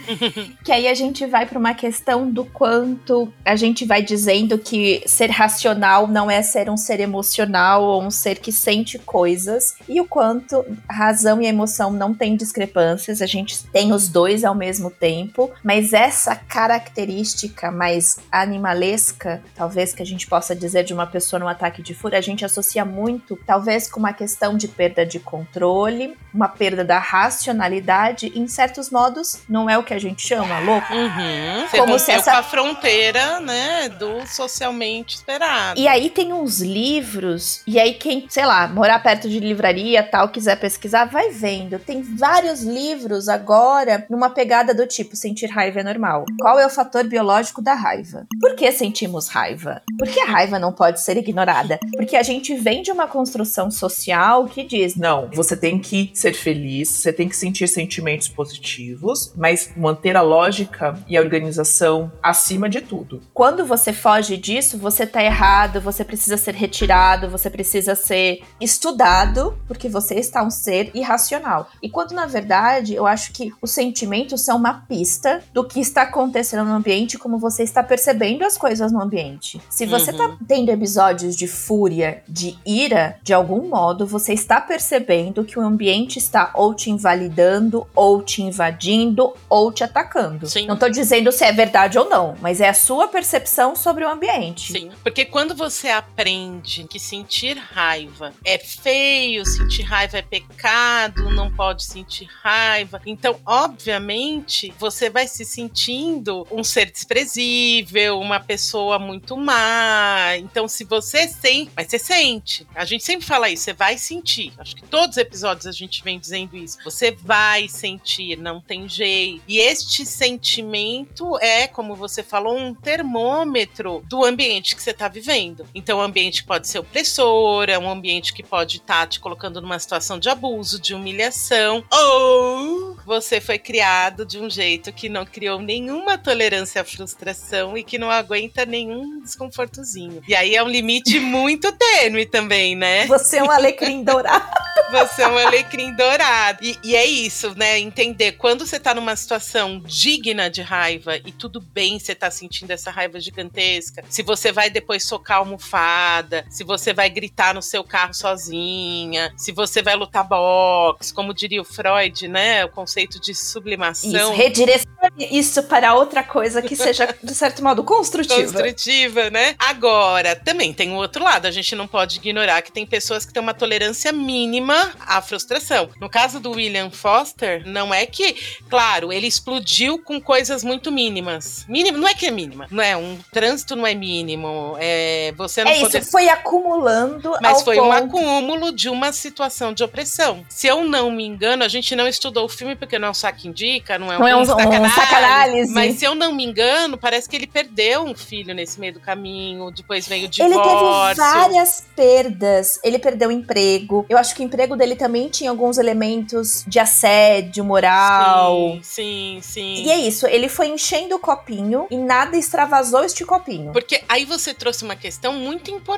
que 0.64 0.72
aí 0.72 0.88
a 0.88 0.94
gente 0.94 1.26
vai 1.26 1.46
pra 1.46 1.58
uma 1.58 1.74
questão 1.74 2.30
do 2.30 2.44
quanto 2.44 3.32
a 3.44 3.56
gente 3.56 3.84
vai 3.84 4.02
dizendo 4.02 4.58
que 4.58 5.02
ser 5.06 5.30
racional 5.30 6.06
não 6.06 6.30
é 6.30 6.42
ser 6.42 6.69
um 6.70 6.76
ser 6.76 7.00
emocional 7.00 7.82
ou 7.82 8.02
um 8.02 8.10
ser 8.10 8.38
que 8.38 8.52
sente 8.52 8.98
coisas, 8.98 9.74
e 9.88 10.00
o 10.00 10.04
quanto 10.06 10.64
a 10.88 10.92
razão 10.94 11.40
e 11.42 11.46
a 11.46 11.50
emoção 11.50 11.90
não 11.92 12.14
têm 12.14 12.36
discrepâncias, 12.36 13.20
a 13.20 13.26
gente 13.26 13.64
tem 13.66 13.92
os 13.92 14.08
dois 14.08 14.44
ao 14.44 14.54
mesmo 14.54 14.90
tempo, 14.90 15.50
mas 15.62 15.92
essa 15.92 16.34
característica 16.34 17.70
mais 17.70 18.18
animalesca, 18.30 19.42
talvez 19.54 19.92
que 19.94 20.02
a 20.02 20.06
gente 20.06 20.26
possa 20.26 20.54
dizer 20.54 20.84
de 20.84 20.94
uma 20.94 21.06
pessoa 21.06 21.40
num 21.40 21.48
ataque 21.48 21.82
de 21.82 21.94
fúria, 21.94 22.18
a 22.18 22.22
gente 22.22 22.44
associa 22.44 22.84
muito, 22.84 23.38
talvez 23.46 23.90
com 23.90 23.98
uma 24.00 24.12
questão 24.12 24.56
de 24.56 24.68
perda 24.68 25.04
de 25.04 25.18
controle, 25.18 26.16
uma 26.32 26.48
perda 26.48 26.84
da 26.84 26.98
racionalidade, 26.98 28.32
em 28.34 28.46
certos 28.46 28.90
modos, 28.90 29.40
não 29.48 29.68
é 29.68 29.76
o 29.76 29.82
que 29.82 29.94
a 29.94 29.98
gente 29.98 30.26
chama, 30.26 30.60
louco? 30.60 30.92
Uhum. 30.92 31.60
Você 31.68 31.76
Como 31.78 31.92
rompeu 31.92 31.98
se 31.98 32.12
essa- 32.12 32.30
com 32.32 32.36
a 32.38 32.42
fronteira, 32.42 33.40
né, 33.40 33.88
do 33.88 34.26
socialmente 34.26 35.16
esperado. 35.16 35.78
E 35.80 35.88
aí 35.88 36.10
tem 36.10 36.32
uns 36.32 36.59
livros, 36.60 37.62
e 37.66 37.78
aí 37.78 37.94
quem, 37.94 38.26
sei 38.28 38.46
lá, 38.46 38.68
morar 38.68 38.98
perto 39.00 39.28
de 39.28 39.40
livraria, 39.40 40.02
tal, 40.02 40.28
quiser 40.28 40.56
pesquisar, 40.58 41.06
vai 41.06 41.30
vendo. 41.30 41.78
Tem 41.78 42.02
vários 42.02 42.62
livros 42.62 43.28
agora 43.28 44.06
numa 44.08 44.30
pegada 44.30 44.74
do 44.74 44.86
tipo 44.86 45.16
sentir 45.16 45.46
raiva 45.46 45.80
é 45.80 45.84
normal. 45.84 46.24
Qual 46.40 46.58
é 46.58 46.66
o 46.66 46.70
fator 46.70 47.04
biológico 47.04 47.62
da 47.62 47.74
raiva? 47.74 48.26
Por 48.40 48.54
que 48.54 48.70
sentimos 48.72 49.28
raiva? 49.28 49.82
Por 49.98 50.08
que 50.08 50.20
a 50.20 50.26
raiva 50.26 50.58
não 50.58 50.72
pode 50.72 51.00
ser 51.00 51.16
ignorada? 51.16 51.78
Porque 51.96 52.16
a 52.16 52.22
gente 52.22 52.54
vem 52.54 52.82
de 52.82 52.90
uma 52.90 53.06
construção 53.06 53.70
social 53.70 54.46
que 54.46 54.64
diz, 54.64 54.96
Não, 54.96 55.28
você 55.32 55.56
tem 55.56 55.78
que 55.78 56.10
ser 56.14 56.32
feliz, 56.32 56.88
você 56.88 57.12
tem 57.12 57.28
que 57.28 57.36
sentir 57.36 57.68
sentimentos 57.68 58.28
positivos, 58.28 59.32
mas 59.36 59.72
manter 59.76 60.16
a 60.16 60.22
lógica 60.22 60.98
e 61.08 61.16
a 61.16 61.20
organização 61.20 62.10
acima 62.22 62.68
de 62.68 62.80
tudo. 62.80 63.22
quando 63.32 63.64
você 63.64 63.92
foge 63.92 64.36
disso, 64.36 64.78
você 64.78 65.06
tá 65.06 65.22
errado, 65.22 65.80
você 65.80 66.04
precisa 66.04 66.36
ser 66.36 66.49
retirado, 66.54 67.28
você 67.30 67.48
precisa 67.50 67.94
ser 67.94 68.42
estudado, 68.60 69.58
porque 69.66 69.88
você 69.88 70.14
está 70.14 70.42
um 70.42 70.50
ser 70.50 70.90
irracional. 70.94 71.68
E 71.82 71.88
quando 71.88 72.12
na 72.12 72.26
verdade, 72.26 72.94
eu 72.94 73.06
acho 73.06 73.32
que 73.32 73.52
os 73.60 73.70
sentimentos 73.70 74.40
são 74.40 74.56
uma 74.56 74.74
pista 74.88 75.42
do 75.52 75.64
que 75.64 75.80
está 75.80 76.02
acontecendo 76.02 76.64
no 76.64 76.72
ambiente, 76.74 77.18
como 77.18 77.38
você 77.38 77.62
está 77.62 77.82
percebendo 77.82 78.44
as 78.44 78.56
coisas 78.56 78.90
no 78.90 79.00
ambiente. 79.00 79.60
Se 79.68 79.86
você 79.86 80.10
Uhum. 80.12 80.16
tá 80.16 80.36
tendo 80.48 80.70
episódios 80.70 81.36
de 81.36 81.46
fúria, 81.46 82.22
de 82.28 82.58
ira, 82.66 83.18
de 83.22 83.32
algum 83.34 83.68
modo, 83.68 84.06
você 84.06 84.32
está 84.32 84.60
percebendo 84.60 85.44
que 85.44 85.58
o 85.58 85.62
ambiente 85.62 86.18
está 86.18 86.50
ou 86.54 86.74
te 86.74 86.90
invalidando, 86.90 87.86
ou 87.94 88.22
te 88.22 88.42
invadindo, 88.42 89.32
ou 89.48 89.70
te 89.70 89.84
atacando. 89.84 90.46
Sim. 90.48 90.66
Não 90.66 90.76
tô 90.76 90.88
dizendo 90.88 91.30
se 91.30 91.44
é 91.44 91.52
verdade 91.52 91.98
ou 91.98 92.08
não, 92.08 92.34
mas 92.40 92.60
é 92.60 92.68
a 92.68 92.74
sua 92.74 93.08
percepção 93.08 93.76
sobre 93.76 94.04
o 94.04 94.08
ambiente. 94.10 94.72
Sim, 94.72 94.90
porque 95.02 95.24
quando 95.24 95.54
você 95.54 95.88
aprende 95.88 96.39
que 96.88 96.98
sentir 96.98 97.56
raiva 97.56 98.32
é 98.44 98.58
feio, 98.58 99.44
sentir 99.44 99.82
raiva 99.82 100.18
é 100.18 100.22
pecado, 100.22 101.30
não 101.30 101.50
pode 101.50 101.84
sentir 101.84 102.28
raiva. 102.42 103.00
Então, 103.04 103.40
obviamente, 103.44 104.72
você 104.78 105.10
vai 105.10 105.26
se 105.26 105.44
sentindo 105.44 106.46
um 106.50 106.62
ser 106.62 106.90
desprezível, 106.90 108.18
uma 108.18 108.40
pessoa 108.40 108.98
muito 108.98 109.36
má. 109.36 110.36
Então, 110.36 110.68
se 110.68 110.84
você 110.84 111.28
sente, 111.28 111.70
mas 111.76 111.88
você 111.88 111.98
sente. 111.98 112.66
A 112.74 112.84
gente 112.84 113.04
sempre 113.04 113.26
fala 113.26 113.48
isso, 113.48 113.64
você 113.64 113.72
vai 113.72 113.98
sentir. 113.98 114.52
Acho 114.58 114.76
que 114.76 114.82
todos 114.82 115.16
os 115.16 115.22
episódios 115.22 115.66
a 115.66 115.72
gente 115.72 116.02
vem 116.02 116.18
dizendo 116.18 116.56
isso. 116.56 116.78
Você 116.84 117.12
vai 117.12 117.68
sentir, 117.68 118.36
não 118.36 118.60
tem 118.60 118.88
jeito. 118.88 119.42
E 119.46 119.58
este 119.58 120.04
sentimento 120.06 121.38
é, 121.40 121.66
como 121.66 121.94
você 121.94 122.22
falou, 122.22 122.56
um 122.56 122.74
termômetro 122.74 124.04
do 124.08 124.24
ambiente 124.24 124.76
que 124.76 124.82
você 124.82 124.90
está 124.90 125.08
vivendo. 125.08 125.66
Então, 125.74 125.98
o 125.98 126.02
ambiente 126.02 126.29
pode 126.44 126.68
ser 126.68 126.78
opressor, 126.78 127.68
é 127.68 127.78
um 127.78 127.90
ambiente 127.90 128.32
que 128.32 128.42
pode 128.42 128.76
estar 128.76 129.06
te 129.06 129.18
colocando 129.18 129.60
numa 129.60 129.78
situação 129.78 130.18
de 130.18 130.28
abuso, 130.28 130.80
de 130.80 130.94
humilhação, 130.94 131.84
ou 131.90 132.96
você 133.04 133.40
foi 133.40 133.58
criado 133.58 134.24
de 134.24 134.38
um 134.38 134.48
jeito 134.48 134.92
que 134.92 135.08
não 135.08 135.24
criou 135.24 135.60
nenhuma 135.60 136.16
tolerância 136.16 136.80
à 136.80 136.84
frustração 136.84 137.76
e 137.76 137.82
que 137.82 137.98
não 137.98 138.10
aguenta 138.10 138.64
nenhum 138.64 139.20
desconfortozinho. 139.20 140.22
E 140.28 140.34
aí 140.34 140.54
é 140.54 140.62
um 140.62 140.68
limite 140.68 141.18
muito 141.20 141.72
tênue 141.72 142.26
também, 142.26 142.76
né? 142.76 143.06
Você 143.06 143.38
é 143.38 143.42
um 143.42 143.50
alecrim 143.50 144.04
dourado. 144.04 144.46
Você 144.90 145.22
é 145.22 145.28
um 145.28 145.38
alecrim 145.38 145.94
dourado. 145.94 146.58
E, 146.64 146.76
e, 146.82 146.96
é 146.96 147.06
isso, 147.06 147.54
né? 147.56 147.78
Entender 147.78 148.32
quando 148.32 148.66
você 148.66 148.78
tá 148.80 148.92
numa 148.92 149.14
situação 149.14 149.80
digna 149.86 150.50
de 150.50 150.62
raiva 150.62 151.16
e 151.16 151.30
tudo 151.30 151.60
bem 151.60 151.98
você 151.98 152.12
tá 152.12 152.28
sentindo 152.28 152.72
essa 152.72 152.90
raiva 152.90 153.20
gigantesca. 153.20 154.02
Se 154.08 154.22
você 154.22 154.50
vai 154.50 154.68
depois 154.68 155.04
socar 155.04 155.36
a 155.36 155.40
almofada, 155.40 156.19
se 156.48 156.64
você 156.64 156.92
vai 156.92 157.08
gritar 157.08 157.54
no 157.54 157.62
seu 157.62 157.84
carro 157.84 158.14
sozinha, 158.14 159.32
se 159.36 159.52
você 159.52 159.82
vai 159.82 159.96
lutar 159.96 160.26
boxe, 160.26 161.12
como 161.12 161.34
diria 161.34 161.60
o 161.60 161.64
Freud, 161.64 162.28
né? 162.28 162.64
O 162.64 162.68
conceito 162.68 163.20
de 163.20 163.34
sublimação. 163.34 164.10
Isso, 164.10 164.32
redirecione 164.32 164.90
isso 165.30 165.62
para 165.64 165.94
outra 165.94 166.22
coisa 166.22 166.62
que 166.62 166.76
seja, 166.76 167.14
de 167.22 167.34
certo 167.34 167.62
modo, 167.62 167.82
construtiva. 167.84 168.52
Construtiva, 168.52 169.30
né? 169.30 169.54
Agora, 169.58 170.36
também 170.36 170.72
tem 170.72 170.92
o 170.92 170.96
outro 170.96 171.24
lado. 171.24 171.46
A 171.46 171.50
gente 171.50 171.74
não 171.74 171.86
pode 171.86 172.18
ignorar 172.18 172.62
que 172.62 172.72
tem 172.72 172.86
pessoas 172.86 173.24
que 173.24 173.32
têm 173.32 173.42
uma 173.42 173.54
tolerância 173.54 174.12
mínima 174.12 174.92
à 175.00 175.20
frustração. 175.20 175.90
No 176.00 176.08
caso 176.08 176.40
do 176.40 176.52
William 176.52 176.90
Foster, 176.90 177.62
não 177.66 177.92
é 177.92 178.06
que, 178.06 178.34
claro, 178.68 179.12
ele 179.12 179.26
explodiu 179.26 179.98
com 180.02 180.20
coisas 180.20 180.62
muito 180.62 180.90
mínimas. 180.90 181.64
Mínimo, 181.68 181.98
não 181.98 182.08
é 182.08 182.14
que 182.14 182.26
é 182.26 182.30
mínima, 182.30 182.66
não 182.70 182.82
é? 182.82 182.96
Um 182.96 183.18
trânsito 183.32 183.76
não 183.76 183.86
é 183.86 183.94
mínimo. 183.94 184.76
É, 184.78 185.32
você 185.36 185.64
não 185.64 185.70
é 185.70 185.80
poder... 185.80 185.98
isso, 185.98 186.09
foi 186.10 186.28
acumulando. 186.28 187.32
Mas 187.40 187.62
foi 187.62 187.76
ponto... 187.76 187.88
um 187.88 187.92
acúmulo 187.92 188.72
de 188.72 188.88
uma 188.88 189.12
situação 189.12 189.72
de 189.72 189.82
opressão. 189.82 190.44
Se 190.48 190.66
eu 190.66 190.84
não 190.84 191.10
me 191.10 191.24
engano, 191.24 191.64
a 191.64 191.68
gente 191.68 191.94
não 191.94 192.06
estudou 192.06 192.44
o 192.44 192.48
filme 192.48 192.76
porque 192.76 192.98
não 192.98 193.08
é 193.08 193.10
um 193.10 193.14
saco 193.14 193.46
indica, 193.46 193.98
não 193.98 194.12
é 194.12 194.16
um, 194.16 194.20
não 194.20 194.28
é 194.28 194.36
um, 194.36 194.40
um 194.40 194.44
sacanálise. 194.44 195.72
Mas 195.72 195.96
se 195.96 196.04
eu 196.04 196.14
não 196.14 196.32
me 196.32 196.44
engano, 196.44 196.98
parece 196.98 197.28
que 197.28 197.36
ele 197.36 197.46
perdeu 197.46 198.04
um 198.04 198.14
filho 198.14 198.54
nesse 198.54 198.78
meio 198.80 198.94
do 198.94 199.00
caminho, 199.00 199.70
depois 199.70 200.06
veio 200.06 200.26
o 200.26 200.28
divórcio. 200.28 200.60
Ele 200.60 200.62
teve 200.62 201.14
várias 201.16 201.86
perdas. 201.94 202.80
Ele 202.82 202.98
perdeu 202.98 203.28
o 203.28 203.32
emprego. 203.32 204.04
Eu 204.08 204.18
acho 204.18 204.34
que 204.34 204.42
o 204.42 204.44
emprego 204.44 204.76
dele 204.76 204.96
também 204.96 205.28
tinha 205.28 205.50
alguns 205.50 205.78
elementos 205.78 206.64
de 206.66 206.78
assédio 206.78 207.64
moral. 207.64 208.78
Sim, 208.82 209.38
sim, 209.40 209.40
sim. 209.42 209.84
E 209.84 209.90
é 209.90 209.98
isso, 209.98 210.26
ele 210.26 210.48
foi 210.48 210.68
enchendo 210.68 211.16
o 211.16 211.18
copinho 211.18 211.86
e 211.90 211.96
nada 211.96 212.36
extravasou 212.36 213.04
este 213.04 213.24
copinho. 213.24 213.72
Porque 213.72 214.02
aí 214.08 214.24
você 214.24 214.54
trouxe 214.54 214.84
uma 214.84 214.96
questão 214.96 215.32
muito 215.32 215.70
importante, 215.70 215.89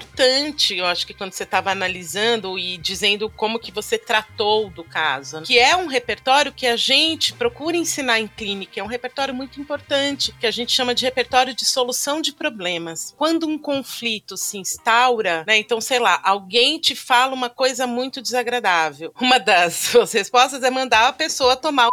eu 0.71 0.87
acho 0.87 1.07
que 1.07 1.15
quando 1.15 1.33
você 1.33 1.43
estava 1.43 1.71
analisando 1.71 2.59
e 2.59 2.79
dizendo 2.79 3.29
como 3.29 3.59
que 3.59 3.71
você 3.71 3.99
tratou 3.99 4.71
do 4.71 4.85
caso, 4.85 5.43
que 5.43 5.59
é 5.59 5.77
um 5.77 5.87
repertório 5.87 6.53
que 6.53 6.67
a 6.67 6.77
gente 6.77 7.33
procura 7.33 7.77
ensinar 7.77 8.21
em 8.21 8.27
clínica, 8.27 8.81
é 8.81 8.83
um 8.83 8.87
repertório 8.87 9.35
muito 9.35 9.61
importante, 9.61 10.35
que 10.41 10.47
a 10.47 10.51
gente 10.51 10.73
chama 10.73 10.95
de 10.95 11.05
repertório 11.05 11.55
de 11.55 11.65
solução 11.65 12.21
de 12.21 12.33
problemas. 12.33 13.15
Quando 13.17 13.47
um 13.47 13.59
conflito 13.59 14.37
se 14.37 14.59
instaura, 14.59 15.45
né, 15.47 15.59
então 15.59 15.81
sei 15.81 15.99
lá, 15.99 16.21
alguém 16.23 16.79
te 16.79 16.95
fala 16.95 17.35
uma 17.35 17.51
coisa 17.51 17.87
muito 17.87 18.23
desagradável. 18.23 19.13
Uma 19.21 19.39
das 19.39 19.75
suas 19.93 20.13
respostas 20.13 20.63
é 20.63 20.71
mandar 20.71 21.09
a 21.09 21.13
pessoa 21.13 21.57
tomar 21.57 21.89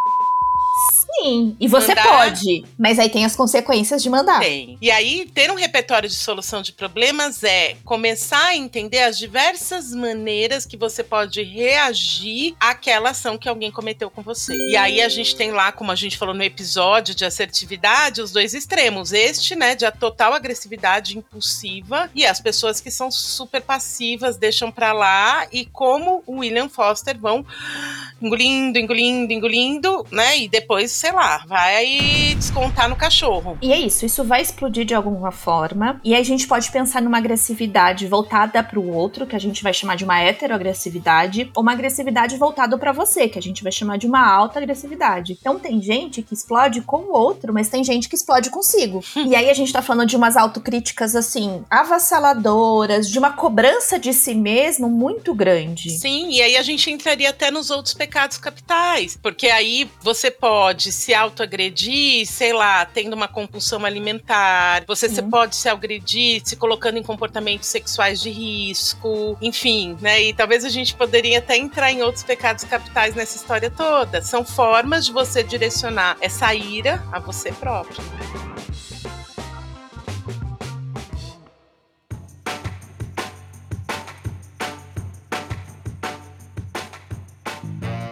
Sim, 1.14 1.56
e 1.58 1.66
você 1.66 1.88
mandar... 1.88 2.08
pode, 2.08 2.64
mas 2.78 2.98
aí 2.98 3.08
tem 3.08 3.24
as 3.24 3.34
consequências 3.34 4.02
de 4.02 4.08
mandar. 4.08 4.40
Tem. 4.40 4.78
E 4.80 4.90
aí, 4.90 5.28
ter 5.34 5.50
um 5.50 5.54
repertório 5.54 6.08
de 6.08 6.14
solução 6.14 6.62
de 6.62 6.72
problemas 6.72 7.42
é 7.42 7.76
começar 7.84 8.46
a 8.46 8.56
entender 8.56 9.00
as 9.00 9.18
diversas 9.18 9.92
maneiras 9.92 10.64
que 10.64 10.76
você 10.76 11.02
pode 11.02 11.42
reagir 11.42 12.54
àquela 12.60 13.10
ação 13.10 13.36
que 13.36 13.48
alguém 13.48 13.70
cometeu 13.70 14.10
com 14.10 14.22
você. 14.22 14.56
E 14.70 14.76
aí 14.76 15.02
a 15.02 15.08
gente 15.08 15.34
tem 15.34 15.50
lá, 15.50 15.72
como 15.72 15.90
a 15.90 15.96
gente 15.96 16.16
falou 16.16 16.34
no 16.34 16.42
episódio 16.42 17.14
de 17.14 17.24
assertividade, 17.24 18.22
os 18.22 18.32
dois 18.32 18.54
extremos. 18.54 19.12
Este, 19.12 19.56
né, 19.56 19.74
de 19.74 19.84
a 19.84 19.90
total 19.90 20.32
agressividade 20.32 21.18
impulsiva 21.18 22.10
e 22.14 22.24
as 22.24 22.40
pessoas 22.40 22.80
que 22.80 22.90
são 22.90 23.10
super 23.10 23.62
passivas, 23.62 24.36
deixam 24.36 24.70
pra 24.70 24.92
lá 24.92 25.46
e 25.52 25.66
como 25.66 26.22
o 26.26 26.38
William 26.38 26.68
Foster 26.68 27.18
vão 27.18 27.44
engolindo, 28.20 28.78
engolindo, 28.78 29.32
engolindo, 29.32 30.06
né? 30.10 30.38
E 30.38 30.48
depois, 30.48 30.92
sei 31.00 31.12
lá, 31.12 31.42
vai 31.46 32.34
descontar 32.36 32.86
no 32.86 32.94
cachorro. 32.94 33.56
E 33.62 33.72
é 33.72 33.78
isso, 33.78 34.04
isso 34.04 34.22
vai 34.22 34.42
explodir 34.42 34.84
de 34.84 34.94
alguma 34.94 35.32
forma. 35.32 35.98
E 36.04 36.14
aí 36.14 36.20
a 36.20 36.24
gente 36.24 36.46
pode 36.46 36.70
pensar 36.70 37.00
numa 37.00 37.16
agressividade 37.16 38.06
voltada 38.06 38.62
para 38.62 38.78
o 38.78 38.92
outro, 38.92 39.26
que 39.26 39.34
a 39.34 39.38
gente 39.38 39.62
vai 39.62 39.72
chamar 39.72 39.96
de 39.96 40.04
uma 40.04 40.20
heteroagressividade, 40.20 41.50
ou 41.56 41.62
uma 41.62 41.72
agressividade 41.72 42.36
voltada 42.36 42.76
para 42.76 42.92
você, 42.92 43.30
que 43.30 43.38
a 43.38 43.42
gente 43.42 43.62
vai 43.62 43.72
chamar 43.72 43.96
de 43.96 44.06
uma 44.06 44.30
alta 44.30 44.58
agressividade. 44.58 45.38
Então 45.40 45.58
tem 45.58 45.80
gente 45.80 46.20
que 46.20 46.34
explode 46.34 46.82
com 46.82 46.98
o 46.98 47.12
outro, 47.14 47.50
mas 47.50 47.70
tem 47.70 47.82
gente 47.82 48.06
que 48.06 48.14
explode 48.14 48.50
consigo. 48.50 49.02
e 49.26 49.34
aí 49.34 49.48
a 49.48 49.54
gente 49.54 49.72
tá 49.72 49.80
falando 49.80 50.08
de 50.08 50.16
umas 50.16 50.36
autocríticas 50.36 51.16
assim, 51.16 51.64
avassaladoras, 51.70 53.08
de 53.08 53.18
uma 53.18 53.32
cobrança 53.32 53.98
de 53.98 54.12
si 54.12 54.34
mesmo 54.34 54.90
muito 54.90 55.34
grande. 55.34 55.88
Sim, 55.98 56.28
e 56.30 56.42
aí 56.42 56.58
a 56.58 56.62
gente 56.62 56.90
entraria 56.90 57.30
até 57.30 57.50
nos 57.50 57.70
outros 57.70 57.94
pecados 57.94 58.36
capitais, 58.36 59.18
porque 59.22 59.48
aí 59.48 59.90
você 60.02 60.30
pode 60.30 60.89
se 60.90 61.14
autoagredir, 61.14 62.26
sei 62.26 62.52
lá, 62.52 62.84
tendo 62.84 63.14
uma 63.14 63.28
compulsão 63.28 63.84
alimentar, 63.84 64.84
você 64.86 65.08
se 65.08 65.22
pode 65.22 65.56
se 65.56 65.68
agredir 65.68 66.42
se 66.44 66.56
colocando 66.56 66.98
em 66.98 67.02
comportamentos 67.02 67.68
sexuais 67.68 68.20
de 68.20 68.30
risco, 68.30 69.36
enfim, 69.40 69.96
né? 70.00 70.22
E 70.22 70.32
talvez 70.32 70.64
a 70.64 70.68
gente 70.68 70.94
poderia 70.94 71.38
até 71.38 71.56
entrar 71.56 71.92
em 71.92 72.02
outros 72.02 72.24
pecados 72.24 72.64
capitais 72.64 73.14
nessa 73.14 73.36
história 73.36 73.70
toda. 73.70 74.22
São 74.22 74.44
formas 74.44 75.06
de 75.06 75.12
você 75.12 75.42
direcionar 75.42 76.16
essa 76.20 76.54
ira 76.54 77.02
a 77.12 77.18
você 77.18 77.52
próprio. 77.52 78.02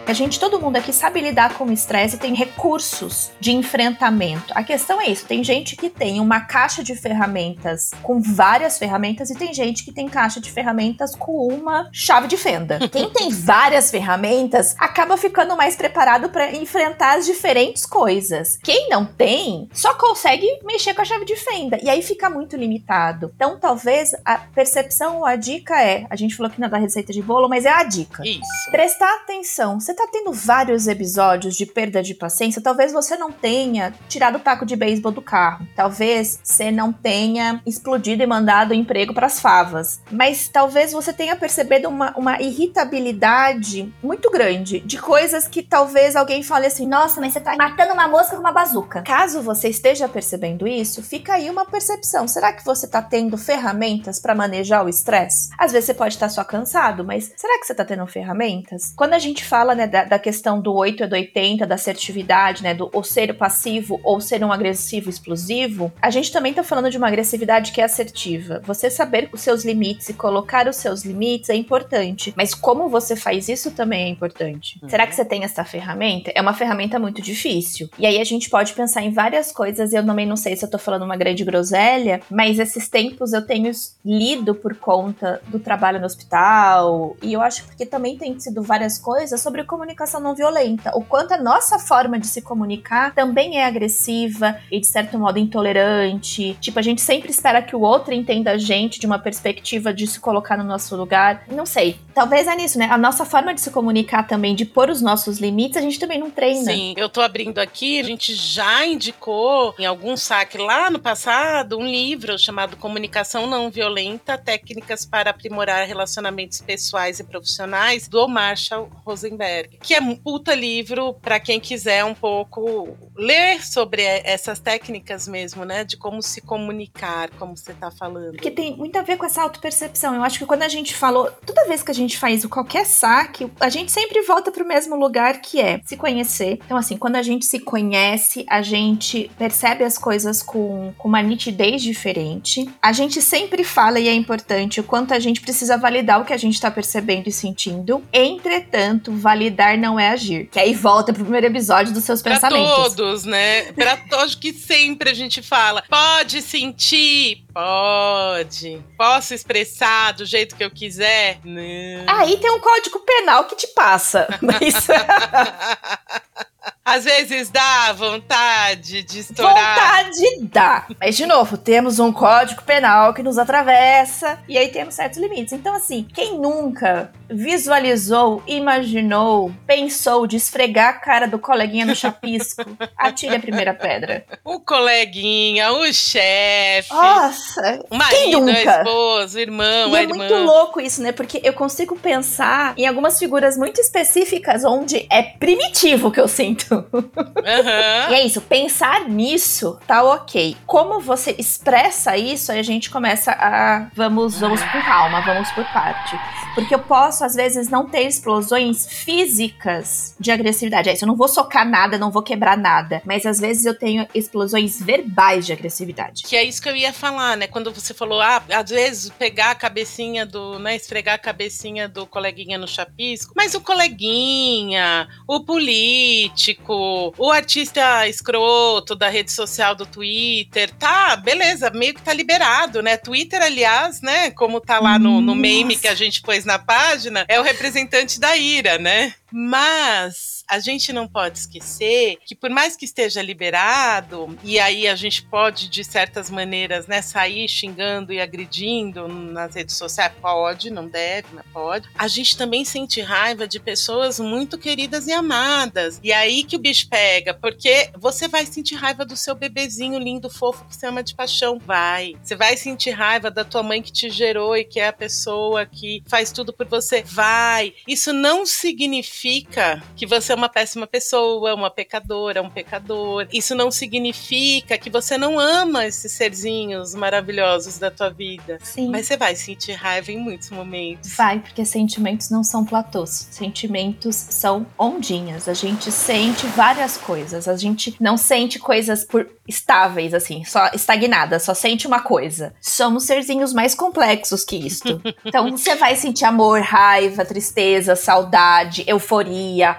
A 0.09 0.13
gente, 0.13 0.39
todo 0.39 0.59
mundo 0.59 0.75
aqui 0.75 0.91
sabe 0.91 1.21
lidar 1.21 1.53
com 1.53 1.65
o 1.65 1.71
estresse 1.71 2.15
e 2.15 2.19
tem 2.19 2.33
recursos 2.33 3.29
de 3.39 3.51
enfrentamento. 3.51 4.51
A 4.55 4.63
questão 4.63 4.99
é 4.99 5.05
isso: 5.05 5.27
tem 5.27 5.43
gente 5.43 5.75
que 5.75 5.87
tem 5.87 6.19
uma 6.19 6.39
caixa 6.39 6.83
de 6.83 6.95
ferramentas 6.95 7.91
com 8.01 8.19
várias 8.19 8.79
ferramentas 8.79 9.29
e 9.29 9.35
tem 9.35 9.53
gente 9.53 9.85
que 9.85 9.93
tem 9.93 10.09
caixa 10.09 10.41
de 10.41 10.51
ferramentas 10.51 11.15
com 11.15 11.47
uma 11.53 11.87
chave 11.93 12.27
de 12.27 12.37
fenda. 12.37 12.79
Quem 12.89 13.11
tem 13.11 13.29
várias 13.29 13.91
ferramentas 13.91 14.75
acaba 14.79 15.15
ficando 15.15 15.55
mais 15.55 15.75
preparado 15.75 16.29
para 16.29 16.55
enfrentar 16.55 17.19
as 17.19 17.27
diferentes 17.27 17.85
coisas. 17.85 18.57
Quem 18.63 18.89
não 18.89 19.05
tem 19.05 19.69
só 19.71 19.93
consegue 19.93 20.47
mexer 20.63 20.95
com 20.95 21.03
a 21.03 21.05
chave 21.05 21.23
de 21.23 21.35
fenda 21.35 21.77
e 21.83 21.87
aí 21.87 22.01
fica 22.01 22.31
muito 22.31 22.57
limitado. 22.57 23.31
Então, 23.35 23.59
talvez 23.59 24.15
a 24.25 24.39
percepção 24.39 25.17
ou 25.17 25.25
a 25.27 25.35
dica 25.35 25.79
é: 25.83 26.07
a 26.09 26.15
gente 26.15 26.35
falou 26.35 26.51
que 26.51 26.59
não 26.59 26.65
é 26.65 26.71
da 26.71 26.79
receita 26.79 27.13
de 27.13 27.21
bolo, 27.21 27.47
mas 27.47 27.63
é 27.63 27.69
a 27.69 27.83
dica. 27.83 28.23
Isso. 28.27 28.71
Prestar 28.71 29.13
atenção. 29.17 29.79
Você 29.79 29.98
tá 29.99 30.07
tendo 30.09 30.31
vários 30.31 30.87
episódios 30.87 31.55
de 31.55 31.65
perda 31.65 32.01
de 32.01 32.13
paciência, 32.13 32.61
talvez 32.61 32.93
você 32.93 33.17
não 33.17 33.31
tenha 33.31 33.93
tirado 34.07 34.37
o 34.37 34.39
taco 34.39 34.65
de 34.65 34.75
beisebol 34.75 35.11
do 35.11 35.21
carro. 35.21 35.67
Talvez 35.75 36.39
você 36.41 36.71
não 36.71 36.93
tenha 36.93 37.61
explodido 37.65 38.23
e 38.23 38.27
mandado 38.27 38.71
o 38.71 38.73
emprego 38.73 39.13
para 39.13 39.27
as 39.27 39.41
favas. 39.41 40.01
Mas 40.09 40.47
talvez 40.47 40.93
você 40.93 41.11
tenha 41.11 41.35
percebido 41.35 41.89
uma, 41.89 42.15
uma 42.17 42.41
irritabilidade 42.41 43.93
muito 44.01 44.31
grande 44.31 44.79
de 44.79 44.97
coisas 44.97 45.47
que 45.47 45.61
talvez 45.61 46.15
alguém 46.15 46.43
fale 46.43 46.67
assim: 46.67 46.87
nossa, 46.87 47.19
mas 47.19 47.33
você 47.33 47.41
tá 47.41 47.55
matando 47.57 47.93
uma 47.93 48.07
mosca 48.07 48.35
com 48.35 48.41
uma 48.41 48.53
bazuca. 48.53 49.01
Caso 49.01 49.41
você 49.41 49.67
esteja 49.67 50.07
percebendo 50.07 50.67
isso, 50.67 51.03
fica 51.03 51.33
aí 51.33 51.49
uma 51.49 51.65
percepção. 51.65 52.27
Será 52.27 52.53
que 52.53 52.63
você 52.63 52.87
tá 52.87 53.01
tendo 53.01 53.37
ferramentas 53.37 54.19
para 54.19 54.33
manejar 54.33 54.85
o 54.85 54.89
estresse? 54.89 55.49
Às 55.57 55.73
vezes 55.73 55.87
você 55.87 55.93
pode 55.93 56.13
estar 56.13 56.29
só 56.29 56.43
cansado, 56.43 57.03
mas 57.03 57.31
será 57.35 57.59
que 57.59 57.65
você 57.65 57.75
tá 57.75 57.83
tendo 57.83 58.07
ferramentas? 58.07 58.93
Quando 58.95 59.13
a 59.13 59.19
gente 59.19 59.43
fala, 59.43 59.75
né, 59.75 59.88
da, 59.89 60.03
da, 60.03 60.19
questão 60.19 60.61
do 60.61 60.73
8 60.73 61.03
e 61.03 61.07
do 61.07 61.13
80, 61.13 61.67
da 61.67 61.75
assertividade, 61.75 62.63
né? 62.63 62.73
Do 62.73 62.89
ou 62.93 63.03
ser 63.03 63.35
passivo 63.35 63.99
ou 64.03 64.21
ser 64.21 64.43
um 64.43 64.51
agressivo 64.51 65.09
explosivo, 65.09 65.91
a 66.01 66.09
gente 66.09 66.31
também 66.31 66.53
tá 66.53 66.63
falando 66.63 66.89
de 66.89 66.97
uma 66.97 67.07
agressividade 67.07 67.71
que 67.71 67.81
é 67.81 67.83
assertiva. 67.83 68.61
Você 68.65 68.89
saber 68.89 69.29
os 69.33 69.41
seus 69.41 69.65
limites 69.65 70.09
e 70.09 70.13
colocar 70.13 70.67
os 70.67 70.77
seus 70.77 71.03
limites 71.03 71.49
é 71.49 71.55
importante, 71.55 72.33
mas 72.37 72.53
como 72.53 72.89
você 72.89 73.15
faz 73.15 73.49
isso 73.49 73.71
também 73.71 74.05
é 74.05 74.09
importante. 74.09 74.79
Uhum. 74.81 74.89
Será 74.89 75.07
que 75.07 75.15
você 75.15 75.25
tem 75.25 75.43
essa 75.43 75.63
ferramenta? 75.63 76.31
É 76.33 76.41
uma 76.41 76.53
ferramenta 76.53 76.99
muito 76.99 77.21
difícil. 77.21 77.89
E 77.97 78.05
aí 78.05 78.19
a 78.19 78.23
gente 78.23 78.49
pode 78.49 78.73
pensar 78.73 79.01
em 79.01 79.11
várias 79.11 79.51
coisas, 79.51 79.91
e 79.91 79.95
eu 79.95 80.05
também 80.05 80.25
não 80.25 80.35
sei 80.35 80.55
se 80.55 80.63
eu 80.65 80.69
tô 80.69 80.77
falando 80.77 81.03
uma 81.03 81.17
grande 81.17 81.43
groselha, 81.43 82.21
mas 82.29 82.59
esses 82.59 82.87
tempos 82.87 83.33
eu 83.33 83.45
tenho 83.45 83.71
lido 84.03 84.55
por 84.55 84.75
conta 84.75 85.41
do 85.47 85.59
trabalho 85.59 85.99
no 85.99 86.05
hospital, 86.05 87.15
e 87.21 87.33
eu 87.33 87.41
acho 87.41 87.65
que 87.75 87.85
também 87.85 88.17
tem 88.17 88.39
sido 88.39 88.61
várias 88.61 88.97
coisas 88.97 89.39
sobre 89.41 89.63
como 89.63 89.78
comunicação 89.79 90.19
não 90.19 90.35
violenta, 90.35 90.91
o 90.93 91.01
quanto 91.01 91.33
a 91.33 91.37
nossa 91.37 91.79
forma 91.79 92.19
de 92.19 92.27
se 92.27 92.41
comunicar 92.41 93.15
também 93.15 93.59
é 93.59 93.65
agressiva 93.65 94.59
e 94.69 94.77
de 94.77 94.85
certo 94.85 95.17
modo 95.17 95.39
intolerante. 95.39 96.57
Tipo, 96.59 96.79
a 96.79 96.81
gente 96.81 96.99
sempre 96.99 97.31
espera 97.31 97.61
que 97.61 97.73
o 97.73 97.79
outro 97.79 98.13
entenda 98.13 98.51
a 98.51 98.57
gente 98.57 98.99
de 98.99 99.05
uma 99.05 99.17
perspectiva 99.17 99.93
de 99.93 100.05
se 100.05 100.19
colocar 100.19 100.57
no 100.57 100.65
nosso 100.65 100.97
lugar. 100.97 101.45
Não 101.49 101.65
sei, 101.65 101.97
talvez 102.13 102.45
é 102.45 102.55
nisso, 102.57 102.77
né? 102.77 102.89
A 102.91 102.97
nossa 102.97 103.23
forma 103.23 103.53
de 103.53 103.61
se 103.61 103.71
comunicar 103.71 104.27
também, 104.27 104.53
de 104.53 104.65
pôr 104.65 104.89
os 104.89 105.01
nossos 105.01 105.39
limites, 105.39 105.77
a 105.77 105.81
gente 105.81 105.97
também 105.97 106.19
não 106.19 106.29
treina. 106.29 106.73
Sim, 106.73 106.93
eu 106.97 107.07
tô 107.07 107.21
abrindo 107.21 107.59
aqui, 107.59 108.01
a 108.01 108.03
gente 108.03 108.35
já 108.35 108.85
indicou 108.85 109.73
em 109.79 109.85
algum 109.85 110.17
saque 110.17 110.57
lá 110.57 110.89
no 110.89 110.99
passado 110.99 111.77
um 111.77 111.85
livro 111.85 112.37
chamado 112.37 112.75
Comunicação 112.75 113.47
Não 113.47 113.69
Violenta, 113.69 114.37
Técnicas 114.37 115.05
para 115.05 115.29
Aprimorar 115.29 115.87
Relacionamentos 115.87 116.59
Pessoais 116.59 117.21
e 117.21 117.23
Profissionais, 117.23 118.09
do 118.09 118.27
Marshall 118.27 118.89
Rosenberg, 119.05 119.68
que 119.81 119.93
é 119.93 120.01
um 120.01 120.15
puta 120.15 120.53
livro 120.53 121.13
para 121.13 121.39
quem 121.39 121.59
quiser 121.59 122.03
um 122.03 122.13
pouco 122.13 122.97
ler 123.15 123.65
sobre 123.65 124.01
essas 124.03 124.59
técnicas 124.59 125.27
mesmo, 125.27 125.65
né, 125.65 125.83
de 125.83 125.97
como 125.97 126.21
se 126.21 126.41
comunicar, 126.41 127.29
como 127.31 127.55
você 127.55 127.73
tá 127.73 127.91
falando. 127.91 128.33
Porque 128.33 128.51
tem 128.51 128.75
muito 128.75 128.97
a 128.97 129.01
ver 129.01 129.17
com 129.17 129.25
essa 129.25 129.41
autopercepção. 129.41 130.15
Eu 130.15 130.23
acho 130.23 130.39
que 130.39 130.45
quando 130.45 130.63
a 130.63 130.67
gente 130.67 130.95
falou, 130.95 131.29
toda 131.45 131.67
vez 131.67 131.83
que 131.83 131.91
a 131.91 131.95
gente 131.95 132.17
faz 132.17 132.45
qualquer 132.45 132.85
saque, 132.85 133.51
a 133.59 133.69
gente 133.69 133.91
sempre 133.91 134.21
volta 134.23 134.51
pro 134.51 134.65
mesmo 134.65 134.95
lugar 134.95 135.41
que 135.41 135.59
é 135.59 135.81
se 135.85 135.97
conhecer. 135.97 136.59
Então, 136.65 136.77
assim, 136.77 136.97
quando 136.97 137.15
a 137.15 137.21
gente 137.21 137.45
se 137.45 137.59
conhece, 137.59 138.45
a 138.49 138.61
gente 138.61 139.29
percebe 139.37 139.83
as 139.83 139.97
coisas 139.97 140.41
com, 140.41 140.93
com 140.97 141.07
uma 141.07 141.21
nitidez 141.21 141.81
diferente. 141.81 142.69
A 142.81 142.91
gente 142.91 143.21
sempre 143.21 143.63
fala, 143.63 143.99
e 143.99 144.07
é 144.07 144.13
importante, 144.13 144.79
o 144.79 144.83
quanto 144.83 145.13
a 145.13 145.19
gente 145.19 145.41
precisa 145.41 145.77
validar 145.77 146.21
o 146.21 146.25
que 146.25 146.33
a 146.33 146.37
gente 146.37 146.59
tá 146.59 146.71
percebendo 146.71 147.27
e 147.27 147.31
sentindo. 147.31 148.03
Entretanto, 148.11 149.11
validar 149.11 149.58
não 149.77 149.99
é 149.99 150.09
agir. 150.09 150.47
Que 150.47 150.59
aí 150.59 150.73
volta 150.73 151.11
pro 151.13 151.23
primeiro 151.23 151.47
episódio 151.47 151.93
dos 151.93 152.03
seus 152.03 152.21
pra 152.21 152.33
pensamentos. 152.33 152.95
todos, 152.95 153.23
né? 153.25 153.71
Pra 153.73 153.97
todos 153.97 154.35
que 154.35 154.53
sempre 154.53 155.09
a 155.09 155.13
gente 155.13 155.41
fala. 155.41 155.83
Pode 155.89 156.41
sentir, 156.41 157.43
pode. 157.53 158.81
Posso 158.97 159.33
expressar 159.33 160.13
do 160.13 160.25
jeito 160.25 160.55
que 160.55 160.63
eu 160.63 160.71
quiser? 160.71 161.39
Não. 161.43 162.03
Aí 162.07 162.37
tem 162.37 162.51
um 162.51 162.59
código 162.59 162.99
penal 162.99 163.45
que 163.45 163.55
te 163.55 163.67
passa. 163.67 164.27
Mas... 164.41 164.87
Às 166.89 167.03
vezes 167.03 167.51
dá 167.51 167.93
vontade 167.93 169.03
de 169.03 169.19
estourar. 169.19 170.05
Vontade 170.05 170.39
dá. 170.51 170.87
Mas, 170.99 171.15
de 171.15 171.27
novo, 171.27 171.55
temos 171.55 171.99
um 171.99 172.11
código 172.11 172.63
penal 172.63 173.13
que 173.13 173.21
nos 173.21 173.37
atravessa 173.37 174.39
e 174.47 174.57
aí 174.57 174.69
temos 174.69 174.95
certos 174.95 175.19
limites. 175.19 175.53
Então, 175.53 175.75
assim, 175.75 176.07
quem 176.11 176.39
nunca 176.39 177.11
visualizou, 177.29 178.41
imaginou, 178.47 179.53
pensou 179.67 180.25
de 180.25 180.35
esfregar 180.35 180.89
a 180.89 180.93
cara 180.93 181.27
do 181.27 181.37
coleguinha 181.37 181.85
no 181.85 181.95
chapisco, 181.95 182.63
atire 182.97 183.35
a 183.35 183.39
primeira 183.39 183.73
pedra. 183.73 184.25
O 184.43 184.59
coleguinha, 184.59 185.71
o 185.71 185.93
chefe. 185.93 186.91
Nossa! 186.91 187.85
O 187.89 187.95
marido, 187.95 188.45
o 188.45 188.49
esposo, 188.49 189.37
o 189.37 189.41
irmão, 189.41 189.91
e 189.91 189.95
a 189.95 189.99
é 189.99 190.03
irmã. 190.03 190.15
muito 190.15 190.33
louco 190.33 190.81
isso, 190.81 191.03
né? 191.03 191.11
Porque 191.11 191.39
eu 191.43 191.53
consigo 191.53 191.95
pensar 191.95 192.73
em 192.75 192.87
algumas 192.87 193.19
figuras 193.19 193.57
muito 193.57 193.79
específicas 193.79 194.63
onde 194.65 195.05
é 195.11 195.21
primitivo 195.21 196.07
o 196.07 196.11
que 196.11 196.19
eu 196.19 196.27
sinto. 196.27 196.78
Uhum. 196.93 198.11
E 198.11 198.15
é 198.15 198.25
isso, 198.25 198.41
pensar 198.41 199.07
nisso 199.07 199.79
tá 199.87 200.03
ok. 200.03 200.55
Como 200.65 200.99
você 200.99 201.35
expressa 201.37 202.17
isso, 202.17 202.51
aí 202.51 202.59
a 202.59 202.63
gente 202.63 202.89
começa 202.89 203.31
a. 203.31 203.87
Vamos, 203.95 204.39
vamos 204.39 204.61
por 204.61 204.83
calma, 204.83 205.21
vamos 205.21 205.51
por 205.51 205.65
parte. 205.65 206.19
Porque 206.55 206.73
eu 206.73 206.79
posso, 206.79 207.23
às 207.23 207.35
vezes, 207.35 207.69
não 207.69 207.85
ter 207.85 208.01
explosões 208.01 208.87
físicas 208.87 210.15
de 210.19 210.31
agressividade. 210.31 210.89
É 210.89 210.93
isso, 210.93 211.05
eu 211.05 211.07
não 211.07 211.15
vou 211.15 211.27
socar 211.27 211.67
nada, 211.67 211.97
não 211.97 212.11
vou 212.11 212.21
quebrar 212.21 212.57
nada. 212.57 213.01
Mas 213.05 213.25
às 213.25 213.39
vezes 213.39 213.65
eu 213.65 213.77
tenho 213.77 214.07
explosões 214.13 214.81
verbais 214.81 215.45
de 215.45 215.53
agressividade. 215.53 216.23
Que 216.23 216.35
é 216.35 216.43
isso 216.43 216.61
que 216.61 216.69
eu 216.69 216.75
ia 216.75 216.91
falar, 216.91 217.37
né? 217.37 217.47
Quando 217.47 217.71
você 217.71 217.93
falou, 217.93 218.21
ah, 218.21 218.41
às 218.51 218.69
vezes 218.69 219.09
pegar 219.09 219.51
a 219.51 219.55
cabecinha 219.55 220.25
do, 220.25 220.59
né, 220.59 220.75
esfregar 220.75 221.15
a 221.15 221.19
cabecinha 221.19 221.87
do 221.87 222.05
coleguinha 222.05 222.57
no 222.57 222.67
chapisco. 222.67 223.33
Mas 223.35 223.53
o 223.53 223.61
coleguinha, 223.61 225.07
o 225.27 225.41
político, 225.41 226.58
o 226.67 227.31
artista 227.31 228.07
escroto 228.07 228.95
da 228.95 229.09
rede 229.09 229.31
social 229.31 229.75
do 229.75 229.85
Twitter, 229.85 230.71
tá, 230.75 231.15
beleza, 231.15 231.69
meio 231.69 231.93
que 231.93 232.01
tá 232.01 232.13
liberado, 232.13 232.81
né? 232.81 232.97
Twitter, 232.97 233.41
aliás, 233.41 234.01
né, 234.01 234.31
como 234.31 234.59
tá 234.59 234.79
lá 234.79 234.99
no, 234.99 235.21
no 235.21 235.35
meme 235.35 235.75
que 235.75 235.87
a 235.87 235.95
gente 235.95 236.21
pôs 236.21 236.45
na 236.45 236.59
página, 236.59 237.25
é 237.27 237.39
o 237.39 237.43
representante 237.43 238.19
da 238.19 238.35
ira, 238.37 238.77
né? 238.77 239.13
Mas 239.31 240.43
a 240.47 240.59
gente 240.59 240.91
não 240.91 241.07
pode 241.07 241.39
esquecer 241.39 242.17
que 242.25 242.35
por 242.35 242.49
mais 242.49 242.75
que 242.75 242.85
esteja 242.85 243.21
liberado, 243.21 244.37
e 244.43 244.59
aí 244.59 244.87
a 244.87 244.95
gente 244.95 245.23
pode, 245.23 245.69
de 245.69 245.83
certas 245.83 246.29
maneiras, 246.29 246.87
né, 246.87 247.01
sair 247.01 247.47
xingando 247.47 248.11
e 248.11 248.19
agredindo 248.19 249.07
nas 249.07 249.55
redes 249.55 249.75
sociais, 249.75 250.11
pode, 250.21 250.71
não 250.71 250.87
deve, 250.87 251.27
mas 251.33 251.45
pode. 251.53 251.87
A 251.95 252.07
gente 252.07 252.35
também 252.35 252.65
sente 252.65 253.01
raiva 253.01 253.47
de 253.47 253.59
pessoas 253.59 254.19
muito 254.19 254.57
queridas 254.57 255.07
e 255.07 255.13
amadas. 255.13 255.99
E 256.03 256.11
aí 256.11 256.43
que 256.43 256.55
o 256.55 256.59
bicho 256.59 256.89
pega, 256.89 257.33
porque 257.33 257.91
você 257.97 258.27
vai 258.27 258.45
sentir 258.45 258.75
raiva 258.75 259.05
do 259.05 259.15
seu 259.15 259.35
bebezinho 259.35 259.99
lindo, 259.99 260.29
fofo, 260.29 260.65
que 260.65 260.75
você 260.75 260.87
ama 260.87 261.03
de 261.03 261.13
paixão. 261.13 261.59
Vai. 261.59 262.15
Você 262.23 262.35
vai 262.35 262.57
sentir 262.57 262.91
raiva 262.91 263.29
da 263.29 263.43
tua 263.43 263.61
mãe 263.61 263.81
que 263.81 263.91
te 263.91 264.09
gerou 264.09 264.57
e 264.57 264.63
que 264.63 264.79
é 264.79 264.87
a 264.87 264.93
pessoa 264.93 265.65
que 265.65 266.03
faz 266.07 266.31
tudo 266.31 266.51
por 266.51 266.67
você. 266.67 267.03
Vai. 267.03 267.73
Isso 267.87 268.11
não 268.13 268.45
significa 268.45 269.18
significa 269.19 269.83
que 269.95 270.05
você 270.05 270.31
é 270.31 270.35
uma 270.35 270.47
péssima 270.47 270.87
pessoa, 270.87 271.53
uma 271.53 271.69
pecadora, 271.69 272.41
um 272.41 272.49
pecador. 272.49 273.27
Isso 273.33 273.53
não 273.53 273.69
significa 273.69 274.77
que 274.77 274.89
você 274.89 275.17
não 275.17 275.37
ama 275.39 275.85
esses 275.85 276.11
serzinhos 276.13 276.95
maravilhosos 276.95 277.77
da 277.77 277.91
tua 277.91 278.09
vida. 278.09 278.57
Sim. 278.63 278.89
Mas 278.89 279.07
você 279.07 279.17
vai 279.17 279.35
sentir 279.35 279.73
raiva 279.73 280.11
em 280.11 280.17
muitos 280.17 280.49
momentos. 280.49 281.15
Vai, 281.15 281.39
porque 281.39 281.65
sentimentos 281.65 282.29
não 282.29 282.43
são 282.43 282.63
platôs. 282.63 283.27
Sentimentos 283.29 284.15
são 284.15 284.65
ondinhas. 284.77 285.49
A 285.49 285.53
gente 285.53 285.91
sente 285.91 286.47
várias 286.47 286.97
coisas. 286.97 287.47
A 287.47 287.57
gente 287.57 287.95
não 287.99 288.17
sente 288.17 288.57
coisas 288.57 289.03
por 289.03 289.27
estáveis, 289.49 290.13
assim, 290.13 290.45
só 290.45 290.69
estagnadas, 290.73 291.43
só 291.43 291.55
sente 291.55 291.87
uma 291.87 292.01
coisa. 292.01 292.53
Somos 292.61 293.03
serzinhos 293.03 293.51
mais 293.51 293.73
complexos 293.73 294.45
que 294.45 294.55
isto. 294.55 295.01
Então 295.25 295.51
você 295.51 295.75
vai 295.75 295.95
sentir 295.95 296.25
amor, 296.25 296.61
raiva, 296.61 297.25
tristeza, 297.25 297.95
saudade, 297.95 298.83
euforia, 298.87 299.08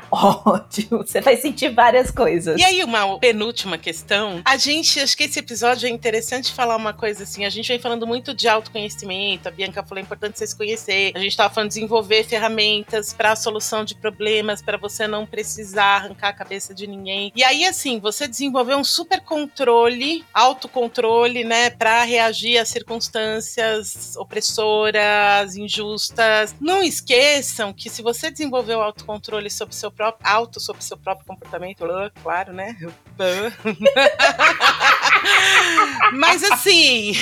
ódio. 0.11 0.99
Você 0.99 1.21
vai 1.21 1.37
sentir 1.37 1.69
várias 1.69 2.11
coisas. 2.11 2.61
E 2.61 2.65
aí, 2.65 2.83
uma 2.83 3.19
penúltima 3.19 3.79
questão. 3.79 4.43
A 4.45 4.57
gente, 4.57 4.99
acho 4.99 5.17
que 5.17 5.23
esse 5.23 5.39
episódio 5.39 5.87
é 5.87 5.91
interessante 5.91 6.53
falar 6.53 6.75
uma 6.75 6.93
coisa 6.93 7.23
assim. 7.23 7.45
A 7.45 7.51
gente 7.51 7.69
vem 7.69 7.79
falando 7.79 8.07
muito 8.07 8.35
de 8.35 8.49
autoconhecimento. 8.49 9.49
A 9.49 9.53
Bianca 9.53 9.85
falou 9.85 10.01
é 10.01 10.03
importante 10.03 10.37
você 10.39 10.47
se 10.47 10.57
conhecer. 10.57 11.13
A 11.15 11.21
gente 11.21 11.37
tava 11.37 11.55
falando 11.55 11.69
de 11.69 11.75
desenvolver 11.75 12.25
ferramentas 12.25 13.13
para 13.13 13.33
a 13.33 13.37
solução 13.37 13.85
de 13.85 13.95
problemas, 13.95 14.61
para 14.61 14.77
você 14.77 15.07
não 15.07 15.25
precisar 15.25 15.97
arrancar 15.97 16.31
a 16.31 16.33
cabeça 16.33 16.75
de 16.75 16.87
ninguém. 16.87 17.33
E 17.37 17.45
aí, 17.45 17.65
assim, 17.65 18.01
você 18.01 18.27
desenvolveu 18.27 18.79
um 18.79 18.85
super 18.85 19.21
controle, 19.21 20.25
autocontrole, 20.35 21.45
né, 21.45 21.71
para 21.71 22.03
reagir 22.03 22.59
a 22.59 22.65
circunstâncias 22.65 24.17
opressoras, 24.17 25.57
injustas. 25.57 26.55
Não 26.61 26.83
esqueçam 26.83 27.73
que 27.73 27.89
se 27.89 28.03
você 28.03 28.31
desenvolveu 28.31 28.79
o 28.79 28.83
autocontrole 29.21 29.51
sobre 29.51 29.75
seu 29.75 29.91
próprio 29.91 30.29
auto 30.29 30.59
sobre 30.59 30.83
seu 30.83 30.97
próprio 30.97 31.27
comportamento, 31.27 31.85
claro, 32.23 32.53
né? 32.53 32.77
Mas 36.13 36.43
assim, 36.45 37.13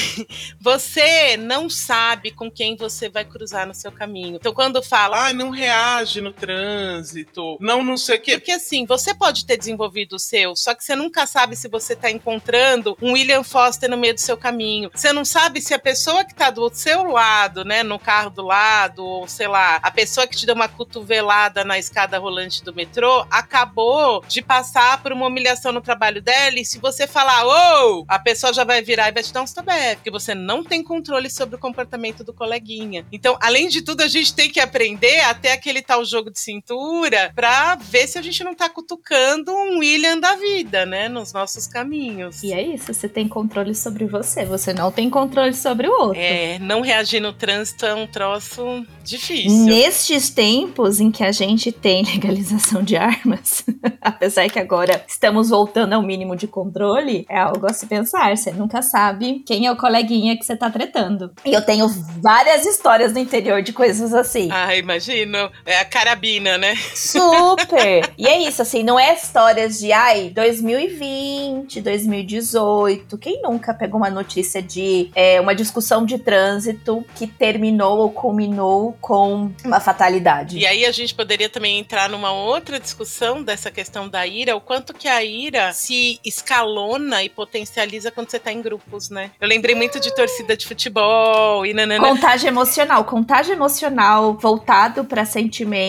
você 0.60 1.36
não 1.36 1.68
sabe 1.68 2.30
com 2.30 2.50
quem 2.50 2.76
você 2.76 3.08
vai 3.08 3.24
cruzar 3.24 3.66
no 3.66 3.74
seu 3.74 3.92
caminho. 3.92 4.36
Então, 4.36 4.52
quando 4.52 4.82
fala, 4.82 5.28
ah, 5.28 5.32
não 5.32 5.50
reage 5.50 6.20
no 6.20 6.32
trânsito, 6.32 7.58
não, 7.60 7.82
não 7.82 7.96
sei 7.96 8.16
o 8.16 8.20
quê. 8.20 8.38
Porque 8.38 8.52
assim, 8.52 8.86
você 8.86 9.14
pode 9.14 9.44
ter 9.44 9.56
desenvolvido 9.56 10.16
o 10.16 10.18
seu, 10.18 10.56
só 10.56 10.74
que 10.74 10.84
você 10.84 10.96
nunca 10.96 11.26
sabe 11.26 11.56
se 11.56 11.68
você 11.68 11.94
tá 11.94 12.10
encontrando 12.10 12.96
um 13.00 13.12
William 13.12 13.42
Foster 13.42 13.90
no 13.90 13.96
meio 13.96 14.14
do 14.14 14.20
seu 14.20 14.36
caminho. 14.36 14.90
Você 14.94 15.12
não 15.12 15.24
sabe 15.24 15.60
se 15.60 15.74
a 15.74 15.78
pessoa 15.78 16.24
que 16.24 16.34
tá 16.34 16.50
do 16.50 16.68
seu 16.72 17.04
lado, 17.04 17.64
né, 17.64 17.82
no 17.82 17.98
carro 17.98 18.30
do 18.30 18.42
lado, 18.42 19.04
ou 19.04 19.28
sei 19.28 19.48
lá, 19.48 19.76
a 19.82 19.90
pessoa 19.90 20.26
que 20.26 20.36
te 20.36 20.46
deu 20.46 20.54
uma 20.54 20.68
cotovelada 20.68 21.64
na 21.64 21.78
escada 21.78 22.18
rolante 22.18 22.64
do 22.64 22.74
metrô, 22.74 23.26
acabou 23.30 24.22
de 24.26 24.42
passar 24.42 25.02
por 25.02 25.12
uma 25.12 25.26
humilhação 25.26 25.72
no 25.72 25.80
trabalho 25.80 26.22
dela, 26.22 26.58
e 26.58 26.64
se 26.64 26.78
você 26.78 27.06
falar, 27.06 27.46
ô! 27.46 27.87
A 28.08 28.18
pessoa 28.18 28.38
pessoa 28.38 28.52
já 28.52 28.64
vai 28.64 28.82
virar 28.82 29.08
e 29.08 29.12
vai 29.12 29.22
te 29.22 29.32
dar 29.32 29.42
um 29.42 29.46
stabé, 29.46 29.96
porque 29.96 30.10
você 30.10 30.34
não 30.34 30.62
tem 30.62 30.82
controle 30.82 31.30
sobre 31.30 31.56
o 31.56 31.58
comportamento 31.58 32.24
do 32.24 32.32
coleguinha. 32.32 33.04
Então, 33.12 33.36
além 33.40 33.68
de 33.68 33.82
tudo, 33.82 34.02
a 34.02 34.08
gente 34.08 34.34
tem 34.34 34.50
que 34.50 34.60
aprender 34.60 35.20
até 35.20 35.52
aquele 35.52 35.82
tal 35.82 36.04
jogo 36.04 36.30
de 36.30 36.40
cintura 36.40 37.32
pra 37.34 37.74
ver 37.76 38.06
se 38.06 38.18
a 38.18 38.22
gente 38.22 38.42
não 38.44 38.54
tá 38.54 38.68
cutucando 38.68 39.52
um 39.52 39.78
William 39.78 40.18
da 40.18 40.36
vida, 40.36 40.86
né? 40.86 41.08
Nos 41.08 41.32
nossos 41.32 41.66
caminhos. 41.66 42.42
E 42.42 42.52
é 42.52 42.62
isso, 42.62 42.92
você 42.92 43.08
tem 43.08 43.28
controle 43.28 43.74
sobre 43.74 44.06
você, 44.06 44.44
você 44.44 44.72
não 44.72 44.90
tem 44.90 45.10
controle 45.10 45.54
sobre 45.54 45.88
o 45.88 45.92
outro. 45.92 46.20
É, 46.20 46.58
não 46.58 46.80
reagir 46.80 47.20
no 47.20 47.32
trânsito 47.32 47.86
é 47.86 47.94
um 47.94 48.06
troço 48.06 48.86
difícil. 49.02 49.64
Nestes 49.64 50.30
tempos 50.30 51.00
em 51.00 51.10
que 51.10 51.24
a 51.24 51.32
gente 51.32 51.72
tem 51.72 52.04
legalização 52.06 52.82
de 52.82 52.96
armas, 52.96 53.64
apesar 54.00 54.48
que 54.48 54.58
agora 54.58 55.04
estamos 55.08 55.48
voltando 55.50 55.94
ao 55.94 56.02
mínimo 56.02 56.36
de 56.36 56.46
controle, 56.46 57.26
é 57.28 57.38
algo 57.38 57.66
a 57.66 57.72
se 57.78 57.86
pensar. 57.86 58.36
Você 58.36 58.50
nunca 58.50 58.82
sabe 58.82 59.42
quem 59.46 59.66
é 59.66 59.72
o 59.72 59.76
coleguinha 59.76 60.36
que 60.36 60.44
você 60.44 60.56
tá 60.56 60.70
tretando. 60.70 61.32
E 61.44 61.52
eu 61.52 61.62
tenho 61.62 61.88
várias 62.20 62.66
histórias 62.66 63.12
no 63.12 63.18
interior 63.18 63.62
de 63.62 63.72
coisas 63.72 64.12
assim. 64.12 64.48
Ah, 64.50 64.74
imagino. 64.76 65.50
É 65.64 65.78
a 65.78 65.84
carabina, 65.84 66.58
né? 66.58 66.74
Super! 66.94 68.12
e 68.18 68.26
é 68.26 68.40
isso, 68.40 68.60
assim, 68.60 68.82
não 68.82 68.98
é 68.98 69.14
histórias 69.14 69.78
de, 69.78 69.92
ai, 69.92 70.30
2020, 70.30 71.80
2018. 71.80 73.16
Quem 73.18 73.40
nunca 73.42 73.72
pegou 73.72 73.98
uma 73.98 74.10
notícia 74.10 74.60
de 74.60 75.10
é, 75.14 75.40
uma 75.40 75.54
discussão 75.54 76.04
de 76.04 76.18
trânsito 76.18 77.04
que 77.14 77.26
terminou 77.26 77.98
ou 77.98 78.10
culminou 78.10 78.96
com 79.00 79.50
uma 79.64 79.80
fatalidade? 79.80 80.58
E 80.58 80.66
aí 80.66 80.84
a 80.84 80.92
gente 80.92 81.14
poderia 81.14 81.48
também 81.48 81.78
entrar 81.78 82.08
numa 82.08 82.32
outra 82.32 82.80
discussão 82.80 83.42
dessa 83.42 83.70
questão 83.70 84.08
da 84.08 84.26
ira, 84.26 84.56
o 84.56 84.60
quanto 84.60 84.92
que 84.92 85.06
a 85.06 85.22
ira 85.22 85.72
se 85.72 86.18
escalona 86.24 87.22
e 87.22 87.28
potencializa 87.28 87.67
quando 88.14 88.30
você 88.30 88.38
tá 88.38 88.52
em 88.52 88.60
grupos, 88.62 89.10
né? 89.10 89.30
Eu 89.40 89.48
lembrei 89.48 89.74
muito 89.74 90.00
de 90.00 90.14
torcida 90.14 90.56
de 90.56 90.66
futebol 90.66 91.64
e 91.66 91.72
nanana. 91.74 92.06
Contágio 92.08 92.48
emocional. 92.48 93.04
Contágio 93.04 93.52
emocional 93.52 94.34
voltado 94.34 95.04
para 95.04 95.24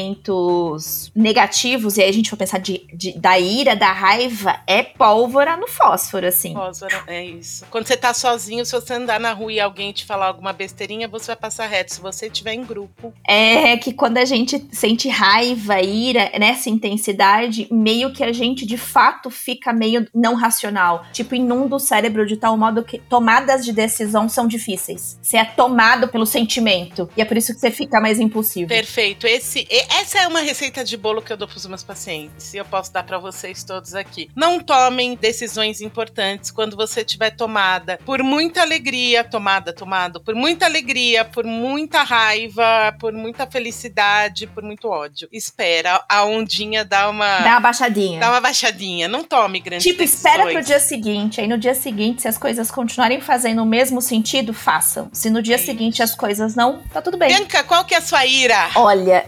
sentimentos 0.10 1.12
negativos, 1.16 1.98
e 1.98 2.02
aí 2.04 2.10
a 2.10 2.14
gente 2.14 2.30
for 2.30 2.38
pensar 2.38 2.60
de, 2.60 2.86
de- 2.94 3.18
da 3.20 3.38
ira, 3.40 3.76
da 3.76 3.92
raiva, 3.92 4.60
é 4.68 4.84
pólvora 4.84 5.58
no 5.58 5.68
fósforo, 5.68 6.26
assim. 6.28 6.54
Fósforo, 6.54 6.96
é 7.08 7.24
isso. 7.26 7.66
Quando 7.70 7.88
você 7.88 7.98
tá 7.98 8.14
sozinho, 8.14 8.66
se 8.66 8.72
você 8.72 8.94
andar 8.94 9.20
na 9.20 9.34
rua 9.34 9.52
e 9.52 9.60
alguém 9.60 9.92
te 9.92 10.06
falar 10.06 10.28
alguma 10.28 10.54
besteirinha, 10.54 11.08
você 11.08 11.28
vai 11.28 11.36
passar 11.36 11.68
reto. 11.68 11.94
Se 11.94 12.02
você 12.02 12.28
estiver 12.28 12.54
em 12.54 12.64
grupo, 12.64 13.14
É 13.28 13.78
que 13.78 13.94
quando 13.94 14.18
a 14.18 14.26
gente 14.26 14.68
sente 14.72 15.08
raiva, 15.10 15.82
ira, 15.82 16.32
nessa 16.40 16.70
intensidade, 16.70 17.68
meio 17.72 18.12
que 18.14 18.24
a 18.24 18.32
gente 18.32 18.66
de 18.66 18.78
fato 18.78 19.30
fica 19.30 19.72
meio 19.74 20.08
não 20.14 20.36
racional. 20.36 21.06
Tipo, 21.12 21.36
inunda 21.36 21.69
o 21.76 21.80
cérebro 21.80 22.26
de 22.26 22.38
tal 22.38 22.58
modo 22.58 22.84
que 22.84 23.00
tomadas 23.00 23.64
de 23.66 23.72
decisão 23.74 24.28
são 24.30 24.48
difíceis. 24.48 25.18
Você 25.22 25.38
é 25.38 25.46
tomado 25.46 26.08
pelo 26.08 26.26
sentimento. 26.26 27.10
E 27.16 27.22
é 27.22 27.26
por 27.26 27.38
isso 27.38 27.54
que 27.54 27.60
você 27.60 27.72
fica 27.72 28.00
mais 28.00 28.20
impulsivo. 28.20 28.68
Perfeito. 28.70 29.26
Esse, 29.28 29.68
essa 29.90 30.20
é 30.20 30.28
uma 30.28 30.42
receita 30.42 30.84
de 30.84 30.96
bolo 30.98 31.22
que 31.22 31.32
eu 31.32 31.38
dou 31.38 31.48
para 31.48 31.58
os 31.58 31.66
meus 31.66 31.84
pacientes. 31.84 32.54
E 32.54 32.58
eu 32.58 32.66
posso 32.66 32.92
dar 32.92 33.04
para 33.04 33.18
vocês 33.18 33.64
todos 33.64 33.94
aqui. 33.96 34.30
Não 34.36 34.60
tomem 34.60 35.16
decisões 35.16 35.82
importantes 35.82 36.52
quando 36.52 36.76
você 36.76 37.02
estiver 37.02 37.32
tomada 37.32 38.00
por 38.06 38.24
muita 38.24 38.62
alegria, 38.62 39.24
tomada, 39.24 39.72
tomado, 39.74 40.20
por 40.22 40.36
muita 40.36 40.66
alegria, 40.66 41.24
por 41.26 41.44
muita 41.46 42.04
raiva, 42.04 42.96
por 43.00 43.14
muita 43.14 43.46
felicidade, 43.48 44.48
por 44.48 44.64
muito 44.64 44.88
ódio. 44.90 45.28
Espera 45.32 46.04
a 46.10 46.26
ondinha 46.26 46.84
dar 46.84 47.10
uma 47.10 47.40
Dá 47.40 47.52
uma 47.52 47.60
baixadinha. 47.60 48.20
dar 48.20 48.32
uma 48.32 48.42
baixadinha. 48.42 49.08
Não 49.08 49.24
tome 49.24 49.60
grandes 49.60 49.84
Tipo, 49.86 50.00
decisões. 50.00 50.34
espera 50.34 50.52
pro 50.52 50.64
dia 50.64 50.80
seguinte. 50.80 51.40
Aí 51.42 51.48
no 51.48 51.58
dia 51.60 51.76
seguinte, 51.76 52.22
se 52.22 52.28
as 52.28 52.38
coisas 52.38 52.72
continuarem 52.72 53.22
fazendo 53.22 53.62
o 53.62 53.66
mesmo 53.66 54.02
sentido, 54.02 54.54
façam. 54.54 55.10
Se 55.14 55.30
no 55.30 55.42
dia 55.42 55.56
É 55.56 55.58
seguinte 55.58 56.02
as 56.02 56.16
coisas 56.16 56.56
não, 56.56 56.80
tá 56.92 57.02
tudo 57.02 57.18
bem. 57.18 57.30
Bianca, 57.30 57.64
qual 57.64 57.86
que 57.86 57.94
é 57.94 57.98
a 57.98 58.02
sua 58.02 58.26
ira? 58.26 58.70
Olha, 58.76 59.26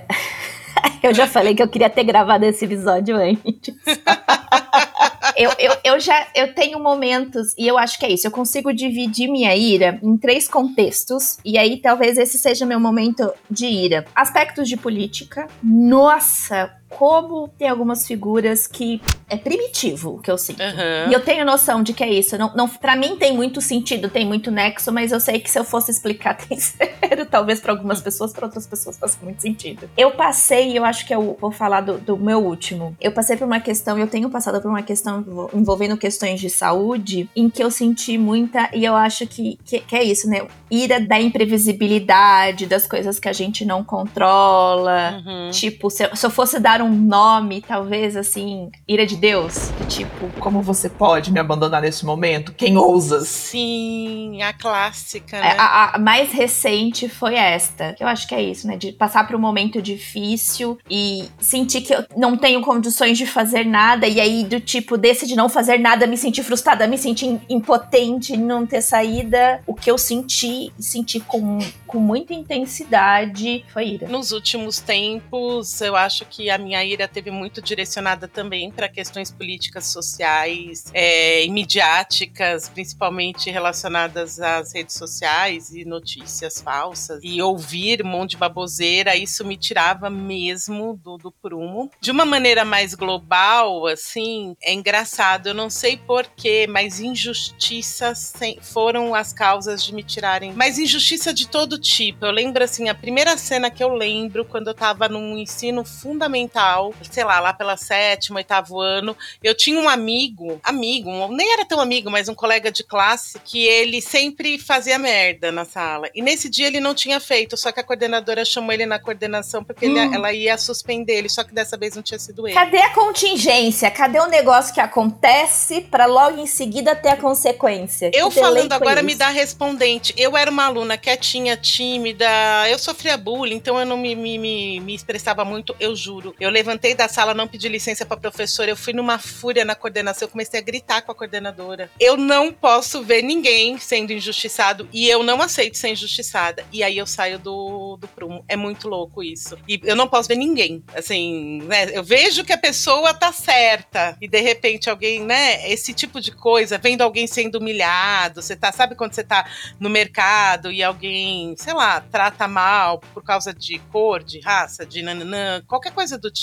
eu 1.03 1.13
já 1.13 1.27
falei 1.27 1.53
que 1.53 1.61
eu 1.61 1.67
queria 1.67 1.89
ter 1.89 2.03
gravado 2.03 2.45
esse 2.45 2.65
episódio 2.65 3.15
antes. 3.15 3.75
eu, 5.35 5.51
eu, 5.59 5.77
eu 5.83 5.99
já 5.99 6.27
eu 6.35 6.53
tenho 6.53 6.79
momentos, 6.79 7.53
e 7.57 7.67
eu 7.67 7.77
acho 7.77 7.99
que 7.99 8.05
é 8.05 8.11
isso. 8.11 8.27
Eu 8.27 8.31
consigo 8.31 8.73
dividir 8.73 9.27
minha 9.29 9.55
ira 9.55 9.99
em 10.01 10.17
três 10.17 10.47
contextos. 10.47 11.37
E 11.43 11.57
aí 11.57 11.77
talvez 11.77 12.17
esse 12.17 12.37
seja 12.37 12.65
meu 12.65 12.79
momento 12.79 13.31
de 13.49 13.65
ira. 13.65 14.05
Aspectos 14.15 14.67
de 14.67 14.77
política. 14.77 15.47
Nossa, 15.63 16.71
como 17.01 17.47
tem 17.57 17.67
algumas 17.67 18.05
figuras 18.05 18.67
que 18.67 19.01
é 19.27 19.35
primitivo 19.35 20.21
que 20.21 20.29
eu 20.29 20.37
sinto. 20.37 20.61
Aham. 20.61 21.09
E 21.09 21.13
eu 21.13 21.19
tenho 21.19 21.43
noção 21.43 21.81
de 21.81 21.93
que 21.93 22.03
é 22.03 22.13
isso. 22.13 22.37
Não, 22.37 22.53
não, 22.55 22.67
pra 22.69 22.95
mim 22.95 23.15
tem 23.15 23.33
muito 23.35 23.59
sentido, 23.59 24.07
tem 24.07 24.23
muito 24.23 24.51
nexo, 24.51 24.91
mas 24.91 25.11
eu 25.11 25.19
sei 25.19 25.39
que 25.39 25.49
se 25.49 25.57
eu 25.57 25.63
fosse 25.63 25.89
explicar 25.89 26.35
tem 26.47 26.59
zero. 26.59 27.25
Talvez 27.25 27.59
pra 27.59 27.71
algumas 27.71 27.99
pessoas, 28.01 28.31
pra 28.31 28.45
outras 28.45 28.67
pessoas 28.67 28.99
faça 28.99 29.17
muito 29.23 29.41
sentido. 29.41 29.89
Eu 29.97 30.11
passei, 30.11 30.73
e 30.73 30.75
eu 30.75 30.85
acho 30.85 31.07
que 31.07 31.15
eu 31.15 31.35
vou 31.41 31.51
falar 31.51 31.81
do, 31.81 31.97
do 31.97 32.15
meu 32.17 32.37
último. 32.45 32.95
Eu 33.01 33.11
passei 33.11 33.35
por 33.35 33.45
uma 33.45 33.59
questão, 33.59 33.97
eu 33.97 34.05
tenho 34.05 34.29
passado 34.29 34.61
por 34.61 34.69
uma 34.69 34.83
questão 34.83 35.21
envol- 35.21 35.49
envolvendo 35.55 35.97
questões 35.97 36.39
de 36.39 36.51
saúde, 36.51 37.27
em 37.35 37.49
que 37.49 37.63
eu 37.63 37.71
senti 37.71 38.15
muita, 38.15 38.69
e 38.75 38.85
eu 38.85 38.95
acho 38.95 39.25
que, 39.25 39.57
que, 39.65 39.79
que 39.79 39.95
é 39.95 40.03
isso, 40.03 40.29
né? 40.29 40.45
Ira 40.69 40.99
da 40.99 41.19
imprevisibilidade, 41.19 42.65
das 42.67 42.85
coisas 42.85 43.19
que 43.19 43.27
a 43.27 43.33
gente 43.33 43.65
não 43.65 43.83
controla. 43.83 45.21
Uhum. 45.25 45.49
Tipo, 45.51 45.89
se 45.89 46.03
eu, 46.03 46.15
se 46.15 46.25
eu 46.25 46.29
fosse 46.29 46.59
dar 46.59 46.81
um 46.81 46.90
nome, 46.91 47.61
talvez 47.61 48.15
assim, 48.15 48.69
ira 48.87 49.05
de 49.05 49.15
Deus. 49.15 49.69
que, 49.77 50.01
Tipo, 50.01 50.29
Como 50.39 50.61
você 50.61 50.89
pode 50.89 51.31
me 51.31 51.39
abandonar 51.39 51.81
nesse 51.81 52.05
momento? 52.05 52.53
Quem 52.53 52.77
ousas? 52.77 53.27
Sim, 53.27 54.41
a 54.41 54.53
clássica, 54.53 55.37
É, 55.37 55.41
né? 55.41 55.55
A, 55.57 55.95
a 55.95 55.99
mais 55.99 56.31
recente 56.31 57.07
foi 57.07 57.35
esta. 57.35 57.93
Que 57.93 58.03
eu 58.03 58.07
acho 58.07 58.27
que 58.27 58.33
é 58.33 58.41
isso, 58.41 58.67
né? 58.67 58.77
De 58.77 58.91
passar 58.91 59.27
por 59.27 59.35
um 59.35 59.39
momento 59.39 59.81
difícil 59.81 60.77
e 60.89 61.25
sentir 61.39 61.81
que 61.81 61.93
eu 61.93 62.05
não 62.17 62.35
tenho 62.37 62.61
condições 62.61 63.17
de 63.17 63.25
fazer 63.25 63.65
nada. 63.65 64.07
E 64.07 64.19
aí, 64.19 64.43
do 64.43 64.59
tipo, 64.59 64.97
desse 64.97 65.27
de 65.27 65.35
não 65.35 65.49
fazer 65.49 65.77
nada, 65.77 66.07
me 66.07 66.17
sentir 66.17 66.43
frustrada, 66.43 66.87
me 66.87 66.97
sentir 66.97 67.39
impotente, 67.49 68.35
não 68.37 68.65
ter 68.65 68.81
saída. 68.81 69.61
O 69.67 69.73
que 69.73 69.89
eu 69.91 69.97
senti, 69.97 70.71
senti 70.79 71.19
com, 71.19 71.59
com 71.85 71.99
muita 71.99 72.33
intensidade, 72.33 73.63
foi 73.71 73.87
ira. 73.89 74.07
Nos 74.07 74.31
últimos 74.31 74.79
tempos, 74.79 75.81
eu 75.81 75.95
acho 75.95 76.25
que 76.25 76.49
a 76.49 76.57
minha 76.57 76.80
ira 76.83 77.07
teve 77.07 77.31
muito 77.31 77.61
direcionada 77.61 78.27
também 78.27 78.71
para 78.71 78.89
questões 78.89 79.31
políticas 79.31 79.87
sociais 79.87 80.85
é, 80.93 81.43
e 81.45 81.49
midiáticas, 81.49 82.69
principalmente 82.69 83.49
relacionadas 83.49 84.39
às 84.39 84.73
redes 84.73 84.95
sociais 84.95 85.71
e 85.73 85.85
notícias 85.85 86.61
falsas. 86.61 87.21
E 87.23 87.41
ouvir 87.41 88.03
um 88.03 88.09
monte 88.09 88.31
de 88.31 88.37
baboseira, 88.37 89.15
isso 89.15 89.45
me 89.45 89.57
tirava 89.57 90.09
mesmo 90.09 90.99
do, 91.03 91.17
do 91.17 91.31
prumo. 91.31 91.89
De 91.99 92.11
uma 92.11 92.25
maneira 92.25 92.63
mais 92.65 92.93
global, 92.93 93.87
assim, 93.87 94.55
é 94.61 94.73
engraçado, 94.73 95.47
eu 95.47 95.53
não 95.53 95.69
sei 95.69 95.97
porquê, 95.97 96.67
mas 96.67 96.99
injustiças 96.99 98.33
foram 98.61 99.13
as 99.13 99.33
causas 99.33 99.83
de 99.83 99.93
me 99.93 100.03
tirarem. 100.03 100.53
Mas 100.53 100.77
injustiça 100.77 101.33
de 101.33 101.47
todo 101.47 101.77
tipo. 101.77 102.25
Eu 102.25 102.31
lembro, 102.31 102.63
assim, 102.63 102.89
a 102.89 102.95
primeira 102.95 103.37
cena 103.37 103.69
que 103.69 103.83
eu 103.83 103.93
lembro 103.93 104.45
quando 104.45 104.67
eu 104.67 104.73
tava 104.73 105.07
num 105.07 105.37
ensino 105.37 105.83
fundamental, 105.83 106.60
sei 107.09 107.23
lá, 107.23 107.39
lá 107.39 107.53
pela 107.53 107.77
sétimo, 107.77 108.37
oitavo 108.37 108.79
ano, 108.79 109.15
eu 109.43 109.55
tinha 109.55 109.79
um 109.79 109.89
amigo, 109.89 110.59
amigo, 110.63 111.09
nem 111.29 111.53
era 111.53 111.65
tão 111.65 111.79
amigo, 111.79 112.09
mas 112.09 112.27
um 112.29 112.35
colega 112.35 112.71
de 112.71 112.83
classe, 112.83 113.39
que 113.43 113.63
ele 113.65 114.01
sempre 114.01 114.57
fazia 114.59 114.97
merda 114.97 115.51
na 115.51 115.65
sala. 115.65 116.09
E 116.13 116.21
nesse 116.21 116.49
dia 116.49 116.67
ele 116.67 116.79
não 116.79 116.93
tinha 116.93 117.19
feito, 117.19 117.55
só 117.57 117.71
que 117.71 117.79
a 117.79 117.83
coordenadora 117.83 118.43
chamou 118.45 118.71
ele 118.71 118.85
na 118.85 118.99
coordenação 118.99 119.63
porque 119.63 119.85
ele- 119.85 119.99
Hum. 119.99 120.13
ela 120.13 120.33
ia 120.33 120.57
suspender 120.57 121.13
ele, 121.17 121.29
só 121.29 121.43
que 121.43 121.53
dessa 121.53 121.77
vez 121.77 121.95
não 121.95 122.03
tinha 122.03 122.19
sido 122.19 122.47
ele. 122.47 122.53
Cadê 122.53 122.77
a 122.77 122.89
contingência? 122.93 123.89
Cadê 123.91 124.19
o 124.19 124.27
negócio 124.27 124.73
que 124.73 124.79
acontece 124.79 125.81
pra 125.81 126.05
logo 126.05 126.39
em 126.39 126.47
seguida 126.47 126.95
ter 126.95 127.09
a 127.09 127.17
consequência? 127.17 128.11
Eu 128.13 128.29
falando 128.31 128.71
agora 128.73 129.01
me 129.03 129.15
dá 129.15 129.29
respondente. 129.29 130.13
Eu 130.17 130.35
era 130.37 130.49
uma 130.49 130.65
aluna 130.65 130.97
quietinha, 130.97 131.55
tímida, 131.57 132.25
eu 132.69 132.77
sofria 132.79 133.17
bullying, 133.17 133.55
então 133.55 133.79
eu 133.79 133.85
não 133.85 133.97
me, 133.97 134.15
me, 134.15 134.37
me, 134.37 134.79
me 134.79 134.93
expressava 134.95 135.43
muito, 135.43 135.75
eu 135.79 135.95
juro. 135.95 136.35
Eu 136.39 136.49
levantei 136.51 136.93
da 136.93 137.07
sala, 137.07 137.33
não 137.33 137.47
pedi 137.47 137.67
licença 137.67 138.05
pra 138.05 138.17
professora, 138.17 138.69
eu 138.69 138.75
fui 138.75 138.93
numa 138.93 139.17
fúria 139.17 139.65
na 139.65 139.75
coordenação, 139.75 140.27
eu 140.27 140.31
comecei 140.31 140.59
a 140.59 140.63
gritar 140.63 141.01
com 141.01 141.11
a 141.11 141.15
coordenadora. 141.15 141.89
Eu 141.99 142.17
não 142.17 142.51
posso 142.51 143.01
ver 143.03 143.21
ninguém 143.21 143.77
sendo 143.77 144.11
injustiçado 144.11 144.87
e 144.91 145.09
eu 145.09 145.23
não 145.23 145.41
aceito 145.41 145.77
ser 145.77 145.89
injustiçada. 145.89 146.65
E 146.71 146.83
aí 146.83 146.97
eu 146.97 147.07
saio 147.07 147.39
do, 147.39 147.97
do 147.97 148.07
prumo. 148.07 148.43
É 148.47 148.55
muito 148.55 148.87
louco 148.87 149.23
isso. 149.23 149.57
E 149.67 149.79
eu 149.83 149.95
não 149.95 150.07
posso 150.07 150.27
ver 150.27 150.35
ninguém. 150.35 150.83
Assim, 150.93 151.61
né? 151.63 151.89
Eu 151.97 152.03
vejo 152.03 152.43
que 152.43 152.53
a 152.53 152.57
pessoa 152.57 153.13
tá 153.13 153.31
certa 153.31 154.17
e 154.21 154.27
de 154.27 154.41
repente 154.41 154.89
alguém, 154.89 155.23
né? 155.23 155.69
Esse 155.71 155.93
tipo 155.93 156.19
de 156.19 156.31
coisa, 156.31 156.77
vendo 156.77 157.01
alguém 157.01 157.27
sendo 157.27 157.59
humilhado, 157.59 158.41
você 158.41 158.55
tá, 158.55 158.71
sabe 158.71 158.95
quando 158.95 159.13
você 159.13 159.23
tá 159.23 159.49
no 159.79 159.89
mercado 159.89 160.71
e 160.71 160.83
alguém 160.83 161.55
sei 161.57 161.73
lá, 161.73 162.01
trata 162.01 162.47
mal 162.47 162.99
por 163.13 163.23
causa 163.23 163.53
de 163.53 163.79
cor, 163.91 164.23
de 164.23 164.39
raça, 164.39 164.85
de 164.85 165.01
nananã, 165.01 165.63
qualquer 165.67 165.91
coisa 165.93 166.17
do 166.17 166.29
tipo, 166.31 166.40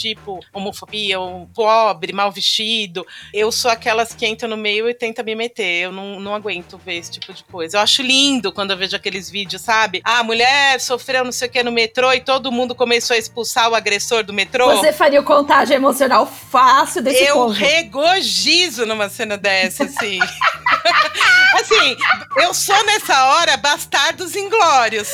homofobia, 0.53 1.21
um 1.21 1.47
pobre, 1.47 2.13
mal 2.13 2.31
vestido, 2.31 3.07
eu 3.33 3.51
sou 3.51 3.71
aquelas 3.71 4.13
que 4.13 4.27
entram 4.27 4.49
no 4.49 4.57
meio 4.57 4.89
e 4.89 4.95
tenta 4.95 5.23
me 5.23 5.35
meter. 5.35 5.85
Eu 5.85 5.93
não, 5.93 6.21
não 6.21 6.35
aguento 6.35 6.79
ver 6.79 6.97
esse 6.97 7.13
tipo 7.13 7.33
de 7.33 7.45
coisa. 7.45 7.77
Eu 7.77 7.81
acho 7.81 8.03
lindo 8.03 8.53
quando 8.53 8.71
eu 8.71 8.77
vejo 8.77 8.97
aqueles 8.97 9.31
vídeos, 9.31 9.63
sabe? 9.63 10.01
Ah, 10.05 10.19
a 10.19 10.25
mulher 10.25 10.81
sofreu 10.81 11.25
não 11.25 11.33
sei 11.33 11.49
o 11.49 11.51
que 11.51 11.63
no 11.63 11.73
metrô 11.73 12.13
e 12.13 12.21
todo 12.21 12.53
mundo 12.53 12.75
começou 12.75 13.15
a 13.15 13.19
expulsar 13.19 13.71
o 13.71 13.75
agressor 13.75 14.23
do 14.23 14.33
metrô. 14.33 14.67
Você 14.77 14.93
faria 14.93 15.21
o 15.21 15.25
contagem 15.25 15.77
emocional 15.77 16.27
fácil 16.27 17.03
desse 17.03 17.25
eu 17.25 17.35
povo. 17.35 17.53
regozijo 17.53 18.87
numa 18.87 19.09
cena 19.09 19.37
dessa, 19.37 19.85
assim. 19.85 20.19
assim, 21.61 21.97
eu 22.37 22.55
sou 22.55 22.85
nessa 22.87 23.25
hora 23.27 23.57
bastardos 23.57 24.37
inglórios. 24.37 25.09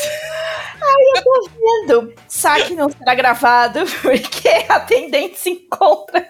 Vendo? 1.87 2.15
Saque 2.29 2.75
não 2.75 2.91
será 2.91 3.15
gravado 3.15 3.81
porque 4.03 4.49
a 4.69 4.77
atendente 4.77 5.39
se 5.39 5.51
encontra 5.51 6.25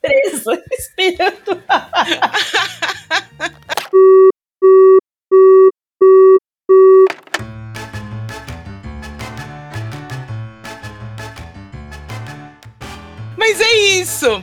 preso, 0.00 0.50
esperando. 0.72 1.62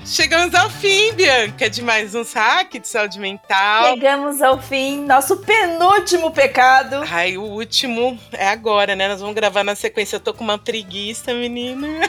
Chegamos 0.08 0.56
ao 0.56 0.70
fim, 0.70 1.12
Bianca, 1.12 1.70
de 1.70 1.82
mais 1.82 2.15
um 2.15 2.24
saque 2.24 2.80
de 2.80 2.88
saúde 2.88 3.20
mental. 3.20 3.88
Chegamos 3.89 4.41
ao 4.41 4.58
fim, 4.58 5.02
nosso 5.04 5.36
penúltimo 5.36 6.32
pecado. 6.32 7.04
Ai, 7.12 7.38
o 7.38 7.41
último 7.43 8.17
é 8.32 8.48
agora, 8.48 8.96
né? 8.96 9.10
Nós 9.10 9.20
vamos 9.20 9.36
gravar 9.36 9.65
na 9.65 9.76
sequência. 9.76 10.15
Eu 10.15 10.22
tô 10.22 10.34
com 10.34 10.46
uma 10.46 10.58
preguiça, 10.58 11.34
menina. 11.34 11.88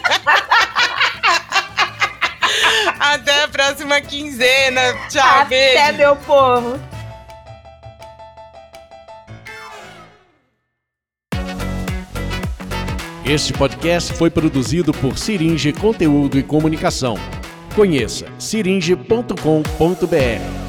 Até 3.00 3.42
a 3.42 3.48
próxima 3.48 4.00
quinzena. 4.00 4.80
Tchau, 5.08 5.40
Até, 5.40 5.92
beijo. 5.92 5.98
meu 5.98 6.14
povo. 6.14 6.78
Este 13.26 13.52
podcast 13.52 14.12
foi 14.14 14.30
produzido 14.30 14.92
por 14.92 15.18
Siringe 15.18 15.72
Conteúdo 15.72 16.38
e 16.38 16.44
Comunicação. 16.44 17.16
Conheça 17.78 18.26
siringe.com.br. 18.40 20.67